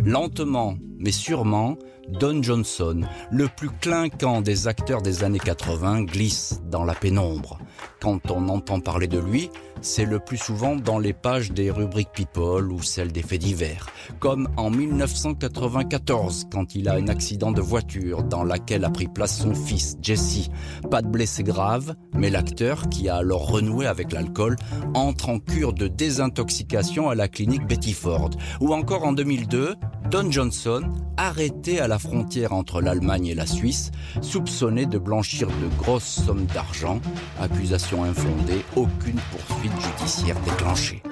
Lentement, 0.04 0.74
mais 1.02 1.12
sûrement, 1.12 1.76
Don 2.08 2.42
Johnson, 2.42 3.02
le 3.30 3.48
plus 3.48 3.70
clinquant 3.70 4.40
des 4.40 4.68
acteurs 4.68 5.02
des 5.02 5.24
années 5.24 5.38
80, 5.38 6.02
glisse 6.02 6.60
dans 6.70 6.84
la 6.84 6.94
pénombre. 6.94 7.58
Quand 8.00 8.30
on 8.30 8.48
entend 8.48 8.80
parler 8.80 9.06
de 9.06 9.18
lui, 9.18 9.50
c'est 9.80 10.04
le 10.04 10.18
plus 10.20 10.36
souvent 10.36 10.76
dans 10.76 10.98
les 10.98 11.12
pages 11.12 11.52
des 11.52 11.70
rubriques 11.70 12.12
People 12.12 12.70
ou 12.70 12.82
celles 12.82 13.12
des 13.12 13.22
faits 13.22 13.40
divers, 13.40 13.86
comme 14.20 14.48
en 14.56 14.70
1994 14.70 16.46
quand 16.52 16.74
il 16.74 16.88
a 16.88 16.94
un 16.94 17.08
accident 17.08 17.50
de 17.50 17.60
voiture 17.60 18.22
dans 18.22 18.44
laquelle 18.44 18.84
a 18.84 18.90
pris 18.90 19.08
place 19.08 19.40
son 19.40 19.54
fils 19.54 19.96
Jesse. 20.00 20.48
Pas 20.90 21.02
de 21.02 21.08
blessé 21.08 21.42
grave, 21.42 21.94
mais 22.14 22.30
l'acteur, 22.30 22.88
qui 22.88 23.08
a 23.08 23.16
alors 23.16 23.48
renoué 23.48 23.86
avec 23.86 24.12
l'alcool, 24.12 24.56
entre 24.94 25.28
en 25.28 25.38
cure 25.38 25.72
de 25.72 25.88
désintoxication 25.88 27.10
à 27.10 27.14
la 27.14 27.28
clinique 27.28 27.66
Betty 27.66 27.92
Ford. 27.92 28.30
Ou 28.60 28.72
encore 28.72 29.04
en 29.04 29.12
2002, 29.12 29.74
Don 30.10 30.30
Johnson, 30.30 30.91
arrêté 31.16 31.80
à 31.80 31.88
la 31.88 31.98
frontière 31.98 32.52
entre 32.52 32.80
l'Allemagne 32.80 33.26
et 33.26 33.34
la 33.34 33.46
Suisse, 33.46 33.90
soupçonné 34.20 34.86
de 34.86 34.98
blanchir 34.98 35.48
de 35.48 35.68
grosses 35.78 36.24
sommes 36.24 36.46
d'argent, 36.46 37.00
accusation 37.40 38.04
infondée, 38.04 38.64
aucune 38.76 39.20
poursuite 39.30 39.72
judiciaire 39.80 40.40
déclenché. 40.40 41.02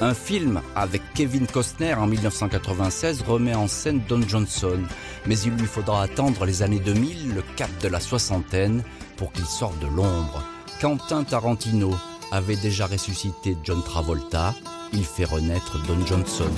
Un 0.00 0.14
film 0.14 0.60
avec 0.76 1.02
Kevin 1.14 1.46
Costner 1.46 1.94
en 1.94 2.06
1996 2.06 3.22
remet 3.22 3.54
en 3.54 3.66
scène 3.66 4.00
Don 4.08 4.20
Johnson, 4.22 4.78
mais 5.26 5.38
il 5.40 5.52
lui 5.52 5.66
faudra 5.66 6.02
attendre 6.02 6.44
les 6.44 6.62
années 6.62 6.78
2000, 6.78 7.34
le 7.34 7.42
cap 7.56 7.70
de 7.82 7.88
la 7.88 7.98
soixantaine, 7.98 8.84
pour 9.16 9.32
qu'il 9.32 9.44
sorte 9.44 9.78
de 9.80 9.88
l'ombre. 9.88 10.44
Quentin 10.80 11.24
Tarantino 11.24 11.90
avait 12.30 12.56
déjà 12.56 12.86
ressuscité 12.86 13.56
John 13.64 13.82
Travolta, 13.82 14.54
il 14.92 15.04
fait 15.04 15.24
renaître 15.24 15.84
Don 15.86 16.06
Johnson. 16.06 16.50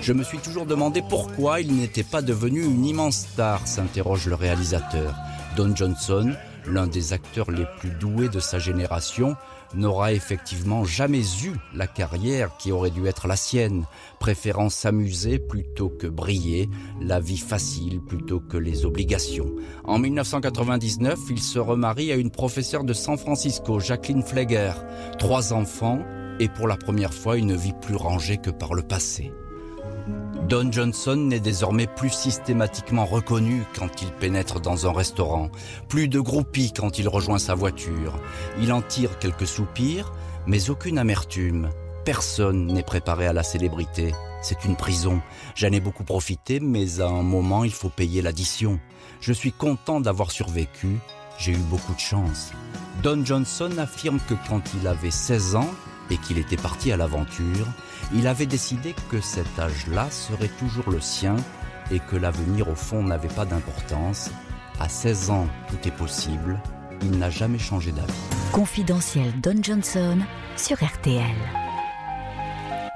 Je 0.00 0.12
me 0.12 0.22
suis 0.22 0.38
toujours 0.38 0.66
demandé 0.66 1.02
pourquoi 1.08 1.60
il 1.60 1.74
n'était 1.76 2.02
pas 2.02 2.22
devenu 2.22 2.62
une 2.64 2.84
immense 2.84 3.26
star, 3.32 3.66
s'interroge 3.66 4.26
le 4.26 4.34
réalisateur. 4.34 5.14
Don 5.56 5.74
Johnson 5.74 6.34
l'un 6.68 6.86
des 6.86 7.12
acteurs 7.12 7.50
les 7.50 7.66
plus 7.78 7.90
doués 7.90 8.28
de 8.28 8.40
sa 8.40 8.58
génération, 8.58 9.36
n'aura 9.74 10.12
effectivement 10.12 10.84
jamais 10.84 11.22
eu 11.44 11.52
la 11.74 11.86
carrière 11.86 12.56
qui 12.58 12.72
aurait 12.72 12.90
dû 12.90 13.06
être 13.06 13.26
la 13.26 13.36
sienne, 13.36 13.84
préférant 14.18 14.70
s'amuser 14.70 15.38
plutôt 15.38 15.88
que 15.88 16.06
briller, 16.06 16.70
la 17.00 17.20
vie 17.20 17.38
facile 17.38 18.00
plutôt 18.00 18.40
que 18.40 18.56
les 18.56 18.86
obligations. 18.86 19.50
En 19.84 19.98
1999, 19.98 21.18
il 21.30 21.42
se 21.42 21.58
remarie 21.58 22.12
à 22.12 22.16
une 22.16 22.30
professeure 22.30 22.84
de 22.84 22.92
San 22.92 23.18
Francisco, 23.18 23.78
Jacqueline 23.78 24.22
Fleger. 24.22 24.72
Trois 25.18 25.52
enfants 25.52 26.00
et 26.38 26.48
pour 26.48 26.68
la 26.68 26.76
première 26.76 27.14
fois 27.14 27.36
une 27.36 27.56
vie 27.56 27.74
plus 27.80 27.96
rangée 27.96 28.38
que 28.38 28.50
par 28.50 28.74
le 28.74 28.82
passé. 28.82 29.32
Don 30.48 30.72
Johnson 30.72 31.16
n'est 31.16 31.40
désormais 31.40 31.86
plus 31.86 32.08
systématiquement 32.08 33.04
reconnu 33.04 33.64
quand 33.78 34.00
il 34.00 34.10
pénètre 34.12 34.60
dans 34.60 34.86
un 34.86 34.92
restaurant, 34.92 35.50
plus 35.88 36.08
de 36.08 36.20
groupie 36.20 36.72
quand 36.72 36.98
il 36.98 37.06
rejoint 37.06 37.38
sa 37.38 37.54
voiture. 37.54 38.18
Il 38.58 38.72
en 38.72 38.80
tire 38.80 39.18
quelques 39.18 39.46
soupirs, 39.46 40.12
mais 40.46 40.70
aucune 40.70 40.98
amertume. 40.98 41.68
Personne 42.06 42.66
n'est 42.68 42.82
préparé 42.82 43.26
à 43.26 43.34
la 43.34 43.42
célébrité. 43.42 44.14
C'est 44.40 44.64
une 44.64 44.76
prison. 44.76 45.20
J'en 45.54 45.72
ai 45.72 45.80
beaucoup 45.80 46.04
profité, 46.04 46.60
mais 46.60 47.00
à 47.00 47.08
un 47.08 47.22
moment, 47.22 47.64
il 47.64 47.72
faut 47.72 47.90
payer 47.90 48.22
l'addition. 48.22 48.80
Je 49.20 49.34
suis 49.34 49.52
content 49.52 50.00
d'avoir 50.00 50.30
survécu. 50.30 50.98
J'ai 51.38 51.52
eu 51.52 51.56
beaucoup 51.56 51.92
de 51.94 52.00
chance. 52.00 52.52
Don 53.02 53.22
Johnson 53.22 53.70
affirme 53.76 54.20
que 54.26 54.34
quand 54.48 54.62
il 54.80 54.86
avait 54.86 55.10
16 55.10 55.56
ans 55.56 55.70
et 56.10 56.16
qu'il 56.16 56.38
était 56.38 56.56
parti 56.56 56.92
à 56.92 56.96
l'aventure, 56.96 57.66
il 58.14 58.26
avait 58.26 58.46
décidé 58.46 58.94
que 59.10 59.20
cet 59.20 59.58
âge-là 59.58 60.10
serait 60.10 60.50
toujours 60.58 60.90
le 60.90 61.00
sien 61.00 61.36
et 61.90 62.00
que 62.00 62.16
l'avenir 62.16 62.68
au 62.68 62.74
fond 62.74 63.02
n'avait 63.02 63.28
pas 63.28 63.44
d'importance. 63.44 64.30
À 64.80 64.88
16 64.88 65.30
ans, 65.30 65.46
tout 65.68 65.88
est 65.88 65.96
possible. 65.96 66.60
Il 67.02 67.18
n'a 67.18 67.30
jamais 67.30 67.58
changé 67.58 67.92
d'avis. 67.92 68.12
Confidentiel 68.52 69.32
Don 69.40 69.62
Johnson 69.62 70.18
sur 70.56 70.76
RTL. 70.82 71.24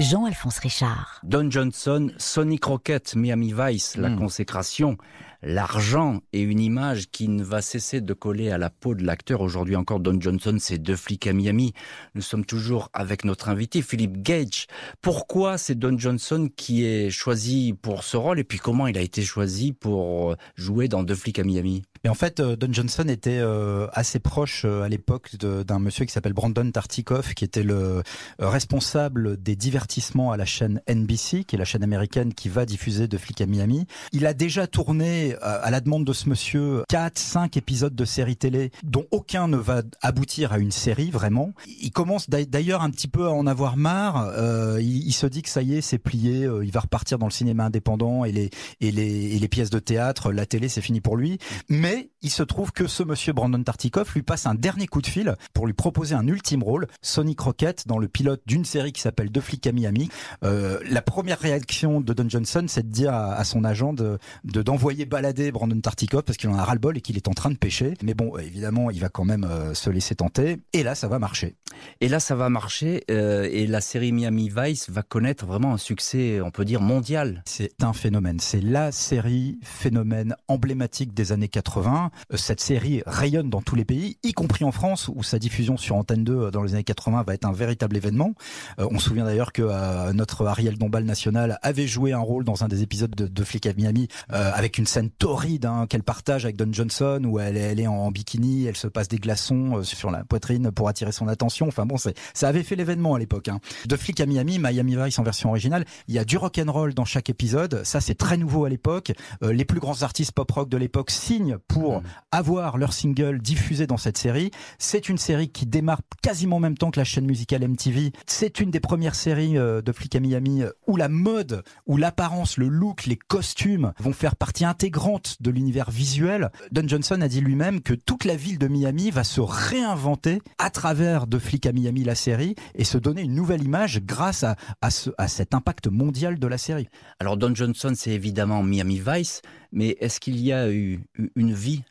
Jean-Alphonse 0.01 0.59
Richard. 0.59 1.21
Don 1.23 1.51
Johnson, 1.51 2.11
Sonic 2.19 2.65
Rocket, 2.65 3.15
Miami 3.15 3.55
Vice, 3.57 3.97
la 3.97 4.09
hmm. 4.09 4.19
consécration 4.19 4.97
l'argent 5.43 6.21
et 6.33 6.41
une 6.41 6.61
image 6.61 7.11
qui 7.11 7.29
ne 7.29 7.43
va 7.43 7.63
cesser 7.63 8.01
de 8.01 8.13
coller 8.15 8.51
à 8.51 8.59
la 8.59 8.71
peau 8.71 8.95
de 8.95 9.05
l'acteur. 9.05 9.41
Aujourd'hui 9.41 9.77
encore, 9.77 10.01
Don 10.01 10.21
Johnson, 10.21 10.57
c'est 10.59 10.79
deux 10.79 10.97
flics 10.97 11.27
à 11.27 11.33
Miami. 11.33 11.73
Nous 12.15 12.23
sommes 12.23 12.45
toujours 12.45 12.89
avec 12.93 13.25
notre 13.25 13.49
invité, 13.49 13.83
Philippe 13.83 14.23
Gage. 14.23 14.67
Pourquoi 15.01 15.59
c'est 15.59 15.75
Don 15.75 15.99
Johnson 15.99 16.49
qui 16.57 16.85
est 16.85 17.11
choisi 17.11 17.75
pour 17.81 18.05
ce 18.05 18.17
rôle 18.17 18.39
et 18.39 18.45
puis 18.45 18.59
comment 18.59 18.87
il 18.87 18.97
a 18.97 19.03
été 19.03 19.23
choisi 19.23 19.73
pour 19.73 20.37
jouer 20.55 20.89
dans 20.89 21.03
deux 21.03 21.15
flics 21.17 21.39
à 21.39 21.45
Miami? 21.45 21.83
Et 22.05 22.09
en 22.09 22.15
fait, 22.15 22.41
euh, 22.41 22.57
Don 22.57 22.73
Johnson 22.73 23.05
était 23.09 23.39
euh, 23.39 23.87
assez 23.93 24.19
proche 24.19 24.65
euh, 24.65 24.83
à 24.83 24.89
l'époque 24.89 25.37
d'un 25.37 25.79
monsieur 25.79 26.05
qui 26.05 26.13
s'appelle 26.13 26.33
Brandon 26.33 26.69
Tartikoff, 26.71 27.35
qui 27.35 27.45
était 27.45 27.63
le 27.63 28.03
responsable 28.39 29.41
des 29.41 29.57
divertissements 29.57 30.33
à 30.33 30.37
la 30.37 30.45
chaîne 30.45 30.81
NBC, 30.89 31.45
qui 31.45 31.57
est 31.57 31.59
la 31.59 31.65
chaîne 31.65 31.83
américaine 31.83 32.35
qui 32.35 32.49
va 32.49 32.67
diffuser 32.67 33.07
de 33.07 33.17
flics 33.17 33.41
à 33.41 33.47
Miami. 33.47 33.87
Il 34.13 34.27
a 34.27 34.35
déjà 34.35 34.67
tourné 34.67 35.37
à 35.41 35.71
la 35.71 35.81
demande 35.81 36.05
de 36.05 36.13
ce 36.13 36.29
monsieur 36.29 36.83
4, 36.89 37.19
5 37.19 37.57
épisodes 37.57 37.95
de 37.95 38.05
séries 38.05 38.37
télé, 38.37 38.71
dont 38.83 39.07
aucun 39.11 39.49
ne 39.49 39.57
va 39.57 39.83
aboutir 40.01 40.53
à 40.53 40.59
une 40.59 40.71
série 40.71 41.11
vraiment. 41.11 41.53
Il 41.81 41.93
commence 41.93 42.29
d'ailleurs 42.29 42.83
un 42.83 42.91
petit 42.91 43.09
peu 43.09 43.27
à 43.27 43.31
en 43.31 43.47
avoir 43.47 43.77
marre. 43.77 44.33
il, 44.81 45.13
se 45.13 45.27
dit 45.27 45.43
que 45.43 45.49
ça 45.49 45.63
y 45.63 45.77
est, 45.77 45.81
c'est 45.81 45.99
plié. 45.99 46.49
il 46.63 46.73
va 46.73 46.81
repartir 46.81 47.19
dans 47.19 47.27
le 47.27 47.33
cinéma 47.33 47.65
indépendant 47.65 48.25
et 48.25 48.33
les 48.33 48.51
et 48.81 48.91
les, 48.91 49.37
et 49.37 49.39
les 49.39 49.49
pièces 49.49 49.71
de 49.71 49.79
théâtre, 49.79 50.33
la 50.33 50.47
télé, 50.47 50.69
c'est 50.69 50.81
fini 50.81 51.01
pour 51.01 51.17
lui. 51.17 51.39
Mais 51.69 51.92
mais 51.93 52.12
il 52.23 52.31
se 52.31 52.43
trouve 52.43 52.73
que 52.73 52.87
ce 52.87 53.03
monsieur 53.03 53.33
Brandon 53.33 53.63
Tartikoff 53.63 54.15
lui 54.15 54.23
passe 54.23 54.47
un 54.47 54.55
dernier 54.55 54.87
coup 54.87 55.03
de 55.03 55.07
fil 55.07 55.37
pour 55.53 55.67
lui 55.67 55.73
proposer 55.73 56.15
un 56.15 56.27
ultime 56.27 56.63
rôle, 56.63 56.87
Sonic 57.01 57.41
Rocket, 57.41 57.87
dans 57.87 57.99
le 57.99 58.09
pilote 58.09 58.43
d'une 58.47 58.65
série 58.65 58.93
qui 58.93 59.01
s'appelle 59.01 59.31
Deux 59.31 59.41
flics 59.41 59.67
à 59.67 59.73
Miami. 59.73 60.09
Euh, 60.45 60.79
la 60.89 61.03
première 61.03 61.39
réaction 61.39 62.01
de 62.01 62.13
Don 62.13 62.29
Johnson, 62.29 62.65
c'est 62.69 62.87
de 62.87 62.93
dire 62.93 63.13
à, 63.15 63.43
son 63.45 63.65
agent 63.65 63.93
de 63.93 64.19
d'envoyer 64.45 65.07
balader 65.07 65.51
Brandon 65.51 65.81
Tartikoff 65.81 66.23
parce 66.23 66.39
qu'il 66.39 66.49
en 66.51 66.57
a 66.57 66.65
ras-le-bol 66.65 66.97
et 66.97 67.01
qu'il 67.01 67.17
est 67.17 67.29
en 67.29 67.33
train 67.33 67.51
de 67.51 67.57
pêcher. 67.57 67.95
Mais 68.03 68.15
bon, 68.15 68.37
évidemment, 68.39 68.91
il 68.91 69.01
va 69.01 69.09
quand 69.09 69.25
même 69.25 69.45
euh, 69.45 69.75
se 69.75 69.91
laisser 69.91 70.15
tenter. 70.15 70.59
Et 70.73 70.83
là, 70.83 70.95
ça 70.95 71.09
va 71.09 71.19
marcher. 71.19 71.57
Et 72.01 72.09
là, 72.09 72.21
ça 72.21 72.35
va 72.35 72.49
marcher. 72.49 73.05
Euh, 73.11 73.49
et 73.51 73.67
la 73.67 73.81
série 73.81 74.13
Miami 74.13 74.51
Vice 74.55 74.91
va 74.91 75.03
connaître 75.03 75.47
vraiment 75.47 75.75
un 75.75 75.79
succès, 75.79 76.41
on 76.41 76.51
peut 76.51 76.65
dire, 76.65 76.81
mondial. 76.81 77.43
C'est 77.47 77.83
un 77.83 77.93
phénomène. 77.93 78.39
C'est 78.41 78.61
la 78.61 78.93
série 78.93 79.59
phénomène 79.63 80.37
emblématique 80.49 81.15
des 81.15 81.33
années 81.33 81.49
80 81.49 82.11
euh, 82.12 82.12
cette 82.35 82.61
série 82.61 83.03
rayonne 83.07 83.51
dans 83.51 83.63
tous 83.63 83.75
les 83.75 83.85
pays, 83.85 84.19
y 84.23 84.33
compris 84.33 84.65
en 84.65 84.73
France, 84.73 85.11
où 85.15 85.23
sa 85.23 85.39
diffusion 85.39 85.77
sur 85.77 85.97
Antenne 85.97 86.25
2 86.25 86.33
euh, 86.33 86.51
dans 86.51 86.63
les 86.63 86.75
années 86.75 86.85
80 86.85 87.23
va 87.23 87.35
être 87.35 87.45
un 87.45 87.53
véritable 87.53 87.97
événement. 87.97 88.35
Euh, 88.79 88.89
on 88.91 88.99
se 88.99 89.09
souvient 89.09 89.25
d'ailleurs 89.25 89.53
que 89.53 90.13
notre 90.13 90.47
Ariel 90.47 90.79
Dombal 90.79 91.05
national 91.05 91.59
avait 91.63 91.87
joué 91.87 92.13
un 92.13 92.19
rôle 92.19 92.45
dans 92.45 92.65
un 92.65 92.69
des 92.69 92.83
épisodes 92.83 93.15
de, 93.15 93.27
de 93.27 93.45
Flick 93.45 93.67
à 93.67 93.73
Miami, 93.75 94.09
avec 94.29 94.79
une 94.79 94.87
scène 94.87 95.11
torride 95.11 95.67
hein, 95.67 95.87
qu'elle 95.89 96.03
partage 96.03 96.45
avec 96.45 96.57
Don 96.57 96.73
Johnson, 96.73 97.23
où 97.25 97.39
elle, 97.39 97.57
elle 97.57 97.81
est 97.81 97.87
en, 97.87 98.11
bikini, 98.11 98.67
elle 98.67 98.77
se 98.77 98.87
passe 98.87 99.09
des 99.09 99.19
glaçons 99.19 99.83
sur 99.83 100.11
la 100.11 100.25
poitrine 100.25 100.71
pour 100.71 100.89
attirer 100.89 101.13
son 101.13 101.29
attention. 101.29 101.69
Enfin 101.69 101.87
bon, 101.87 101.97
ça 101.97 102.49
avait 102.49 102.63
fait 102.63 102.77
l'événement 102.77 103.15
à 103.15 103.19
l'époque. 103.19 103.49
Hein. 103.49 103.61
De 103.87 103.97
Flick 103.97 104.21
à 104.21 104.27
Miami, 104.27 104.59
Miami 104.59 104.97
Vice 104.97 105.19
en 105.19 105.23
version 105.23 105.51
originale, 105.51 105.85
il 106.09 106.15
y 106.15 106.19
a 106.19 106.25
du 106.25 106.37
rock 106.37 106.59
and 106.59 106.71
roll 106.71 106.95
dans 106.95 107.05
chaque 107.05 107.31
épisode. 107.31 107.83
Ça, 107.85 108.01
c'est 108.01 108.15
très 108.15 108.37
nouveau 108.37 108.65
à 108.65 108.69
l'époque. 108.69 109.13
les 109.41 109.65
plus 109.65 109.81
grands 109.81 110.03
artistes 110.03 110.33
pop 110.33 110.51
rock 110.51 110.69
de 110.69 110.77
l'époque 110.77 111.11
signent 111.11 111.59
pour 111.69 112.02
avoir 112.31 112.79
leur 112.79 112.93
single 112.93 113.41
diffusé 113.41 113.87
dans 113.87 113.97
cette 113.97 114.19
série. 114.19 114.51
C'est 114.79 115.09
une 115.09 115.19
série 115.19 115.49
qui 115.49 115.67
démarre 115.67 116.01
quasiment 116.23 116.57
en 116.57 116.61
même 116.61 116.77
temps 116.77 116.91
que 116.91 117.01
la 117.01 117.05
chaîne 117.05 117.27
musicale 117.27 117.67
MTV. 117.67 118.13
C'est 118.27 118.61
une 118.61 118.71
des 118.71 118.81
premières 118.81 119.15
séries 119.15 119.59
euh, 119.59 119.83
de 119.83 119.93
Flick 119.93 120.15
à 120.17 120.21
Miami 120.21 120.63
euh, 120.63 120.71
où 120.87 120.97
la 120.97 121.09
mode, 121.09 121.63
où 121.87 121.97
l'apparence, 121.97 122.57
le 122.57 122.69
look, 122.69 123.07
les 123.07 123.17
costumes 123.17 123.93
vont 123.99 124.13
faire 124.13 124.37
partie 124.37 124.65
intégrante 124.65 125.37
de 125.41 125.51
l'univers 125.51 125.91
visuel. 125.91 126.51
Don 126.71 126.87
Johnson 126.87 127.21
a 127.21 127.29
dit 127.29 127.41
lui-même 127.41 127.81
que 127.81 127.95
toute 127.95 128.25
la 128.25 128.37
ville 128.37 128.59
de 128.59 128.69
Miami 128.69 129.11
va 129.11 129.25
se 129.25 129.41
réinventer 129.41 130.41
à 130.59 130.71
travers 130.71 131.27
de 131.27 131.39
Flic 131.39 131.67
à 131.67 131.73
Miami, 131.73 132.05
la 132.05 132.15
série, 132.15 132.55
et 132.75 132.85
se 132.85 132.99
donner 132.99 133.23
une 133.23 133.35
nouvelle 133.35 133.63
image 133.63 134.01
grâce 134.03 134.45
à, 134.45 134.57
à, 134.81 134.91
ce, 134.91 135.11
à 135.19 135.29
cet 135.29 135.55
impact 135.55 135.89
mondial 135.89 136.39
de 136.39 136.47
la 136.47 136.59
série. 136.59 136.89
Alors 137.21 137.37
Don 137.37 137.55
Johnson, 137.55 137.93
c'est 137.95 138.13
évidemment 138.13 138.63
Miami 138.63 139.01
Vice, 139.05 139.43
mais 139.73 139.97
est-ce 140.01 140.21
qu'il 140.21 140.39
y 140.41 140.53
a 140.53 140.71
eu 140.71 141.01
une 141.37 141.53
vie 141.53 141.83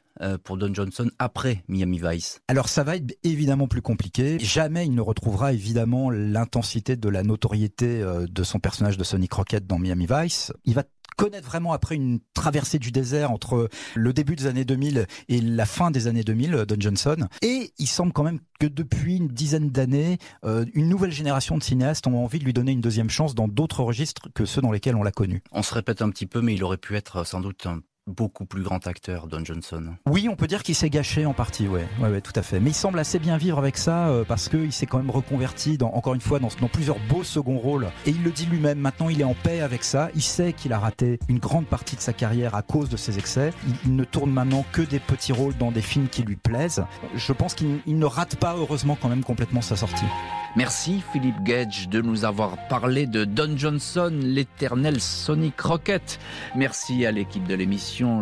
pour 0.44 0.58
Don 0.58 0.74
Johnson 0.74 1.10
après 1.20 1.64
Miami 1.68 2.00
Vice 2.04 2.42
Alors 2.48 2.70
ça 2.70 2.84
va 2.84 2.96
être 2.96 3.18
évidemment 3.24 3.68
plus 3.68 3.82
compliqué. 3.82 4.38
Jamais 4.40 4.86
il 4.86 4.96
ne 4.96 5.02
retrouvera 5.02 5.54
évidemment 5.54 6.10
l'intensité 6.10 6.96
de 6.96 7.10
la 7.10 7.24
notoriété 7.24 8.02
euh, 8.02 8.26
de 8.30 8.44
son 8.44 8.60
personnage 8.60 8.98
de 8.98 9.04
Sonny 9.04 9.28
Crockett 9.28 9.66
dans 9.66 9.80
Miami 9.80 10.08
Vice. 10.10 10.52
Il 10.66 10.76
va 10.76 10.84
connaître 11.18 11.48
vraiment 11.48 11.74
après 11.74 11.96
une 11.96 12.20
traversée 12.34 12.80
du 12.80 12.92
désert 12.92 13.32
entre 13.32 13.70
le 13.96 14.14
début 14.14 14.36
des 14.36 14.48
années 14.48 14.66
2000 14.66 15.06
et 15.28 15.42
la 15.42 15.66
fin 15.66 15.92
des 15.92 16.08
années 16.08 16.24
2000, 16.24 16.66
Don 16.68 16.76
Johnson. 16.80 17.28
Et 17.42 17.74
il 17.78 17.88
semble 17.88 18.12
quand 18.14 18.24
même 18.24 18.40
que 18.60 18.66
depuis 18.66 19.18
une 19.18 19.28
dizaine 19.28 19.70
d'années, 19.70 20.18
euh, 20.46 20.66
une 20.74 20.90
nouvelle 20.90 21.12
génération 21.12 21.58
de 21.58 21.64
cinéastes 21.64 22.08
ont 22.08 22.24
envie 22.24 22.40
de 22.40 22.46
lui 22.46 22.54
donner 22.54 22.72
une 22.72 22.82
deuxième 22.82 23.10
chance 23.10 23.36
dans 23.36 23.48
d'autres 23.48 23.84
registres 23.84 24.30
que 24.34 24.46
ceux 24.46 24.62
dans 24.62 24.72
lesquels 24.72 24.96
on 24.96 25.04
l'a 25.04 25.12
connu. 25.12 25.44
On 25.52 25.64
se 25.64 25.74
répète 25.74 26.02
un 26.02 26.10
petit 26.10 26.26
peu, 26.26 26.42
mais 26.42 26.56
il 26.56 26.64
aurait 26.64 26.78
pu 26.78 26.96
être 26.96 27.26
sans 27.26 27.42
doute 27.42 27.66
un 27.66 27.82
beaucoup 28.12 28.46
plus 28.46 28.64
grand 28.64 28.86
acteur, 28.88 29.28
Don 29.28 29.44
Johnson. 29.44 29.96
Oui, 30.06 30.28
on 30.30 30.36
peut 30.36 30.48
dire 30.48 30.64
qu'il 30.64 30.76
s'est 30.76 30.90
gâché 30.90 31.26
en 31.26 31.34
partie, 31.34 31.68
ouais. 31.68 31.88
ouais, 32.00 32.10
ouais, 32.10 32.22
tout 32.22 32.34
à 32.36 32.42
fait. 32.42 32.60
Mais 32.60 32.72
il 32.72 32.76
semble 32.76 33.00
assez 33.00 33.20
bien 33.20 33.38
vivre 33.38 33.58
avec 33.58 33.78
ça 33.78 34.10
euh, 34.10 34.24
parce 34.28 34.50
qu'il 34.50 34.72
s'est 34.72 34.86
quand 34.86 34.98
même 34.98 35.12
reconverti, 35.12 35.78
dans, 35.78 35.92
encore 35.94 36.14
une 36.14 36.22
fois, 36.22 36.40
dans, 36.40 36.50
dans 36.60 36.68
plusieurs 36.68 37.00
beaux 37.10 37.24
seconds 37.24 37.58
rôles. 37.58 37.88
Et 38.06 38.12
il 38.12 38.24
le 38.24 38.32
dit 38.32 38.46
lui-même. 38.46 38.80
Maintenant, 38.80 39.10
il 39.10 39.22
est 39.22 39.26
en 39.26 39.36
paix 39.36 39.62
avec 39.62 39.84
ça. 39.84 40.10
Il 40.16 40.22
sait 40.22 40.54
qu'il 40.54 40.74
a 40.74 40.80
raté 40.80 41.20
une 41.28 41.40
grande 41.40 41.66
partie 41.66 41.96
de 41.96 42.02
sa 42.02 42.14
carrière 42.14 42.56
à 42.56 42.62
cause 42.62 42.90
de 42.90 42.98
ses 42.98 43.18
excès. 43.18 43.54
Il, 43.68 43.74
il 43.86 43.96
ne 43.96 44.04
tourne 44.04 44.32
maintenant 44.32 44.66
que 44.72 44.82
des 44.82 45.00
petits 45.00 45.34
rôles 45.34 45.58
dans 45.58 45.72
des 45.72 45.82
films 45.82 46.08
qui 46.10 46.24
lui 46.24 46.36
plaisent. 46.36 46.84
Je 47.16 47.34
pense 47.34 47.56
qu'il 47.56 47.82
ne 47.86 48.06
rate 48.06 48.36
pas, 48.36 48.56
heureusement, 48.58 48.98
quand 49.00 49.10
même 49.10 49.24
complètement 49.24 49.62
sa 49.62 49.76
sortie. 49.76 50.06
Merci 50.58 51.02
Philippe 51.14 51.42
Gage 51.44 51.88
de 51.88 52.02
nous 52.02 52.26
avoir 52.26 52.58
parlé 52.68 53.08
de 53.08 53.24
Don 53.24 53.56
Johnson, 53.56 54.12
l'éternel 54.22 55.00
Sonic 55.00 55.58
Rocket. 55.62 56.20
Merci 56.58 57.06
à 57.06 57.12
l'équipe 57.12 57.48
de 57.48 57.56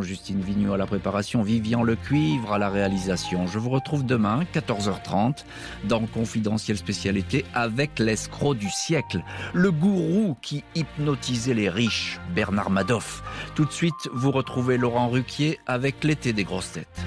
Justine 0.02 0.42
Vignot 0.42 0.74
à 0.74 0.78
la 0.78 0.86
préparation, 0.86 1.42
Vivian 1.42 1.84
Le 1.84 1.96
Cuivre 1.96 2.52
à 2.52 2.58
la 2.58 2.70
réalisation. 2.70 3.48
Je 3.48 3.60
vous 3.60 3.70
retrouve 3.70 4.06
demain, 4.06 4.42
14h30, 4.54 5.46
dans 5.86 6.06
Confidentiel 6.06 6.76
Spécialité 6.76 7.46
avec 7.54 7.98
l'escroc 7.98 8.56
du 8.56 8.70
siècle, 8.70 9.24
le 9.54 9.72
gourou 9.72 10.36
qui 10.42 10.66
hypnotisait 10.76 11.54
les 11.54 11.70
riches, 11.70 12.20
Bernard 12.36 12.72
Madoff. 12.72 13.24
Tout 13.56 13.66
de 13.66 13.72
suite, 13.72 14.10
vous 14.14 14.32
retrouvez 14.32 14.78
Laurent 14.78 15.08
Ruquier 15.08 15.60
avec 15.66 16.04
l'été 16.04 16.34
des 16.34 16.44
grosses 16.44 16.74
têtes. 16.74 17.06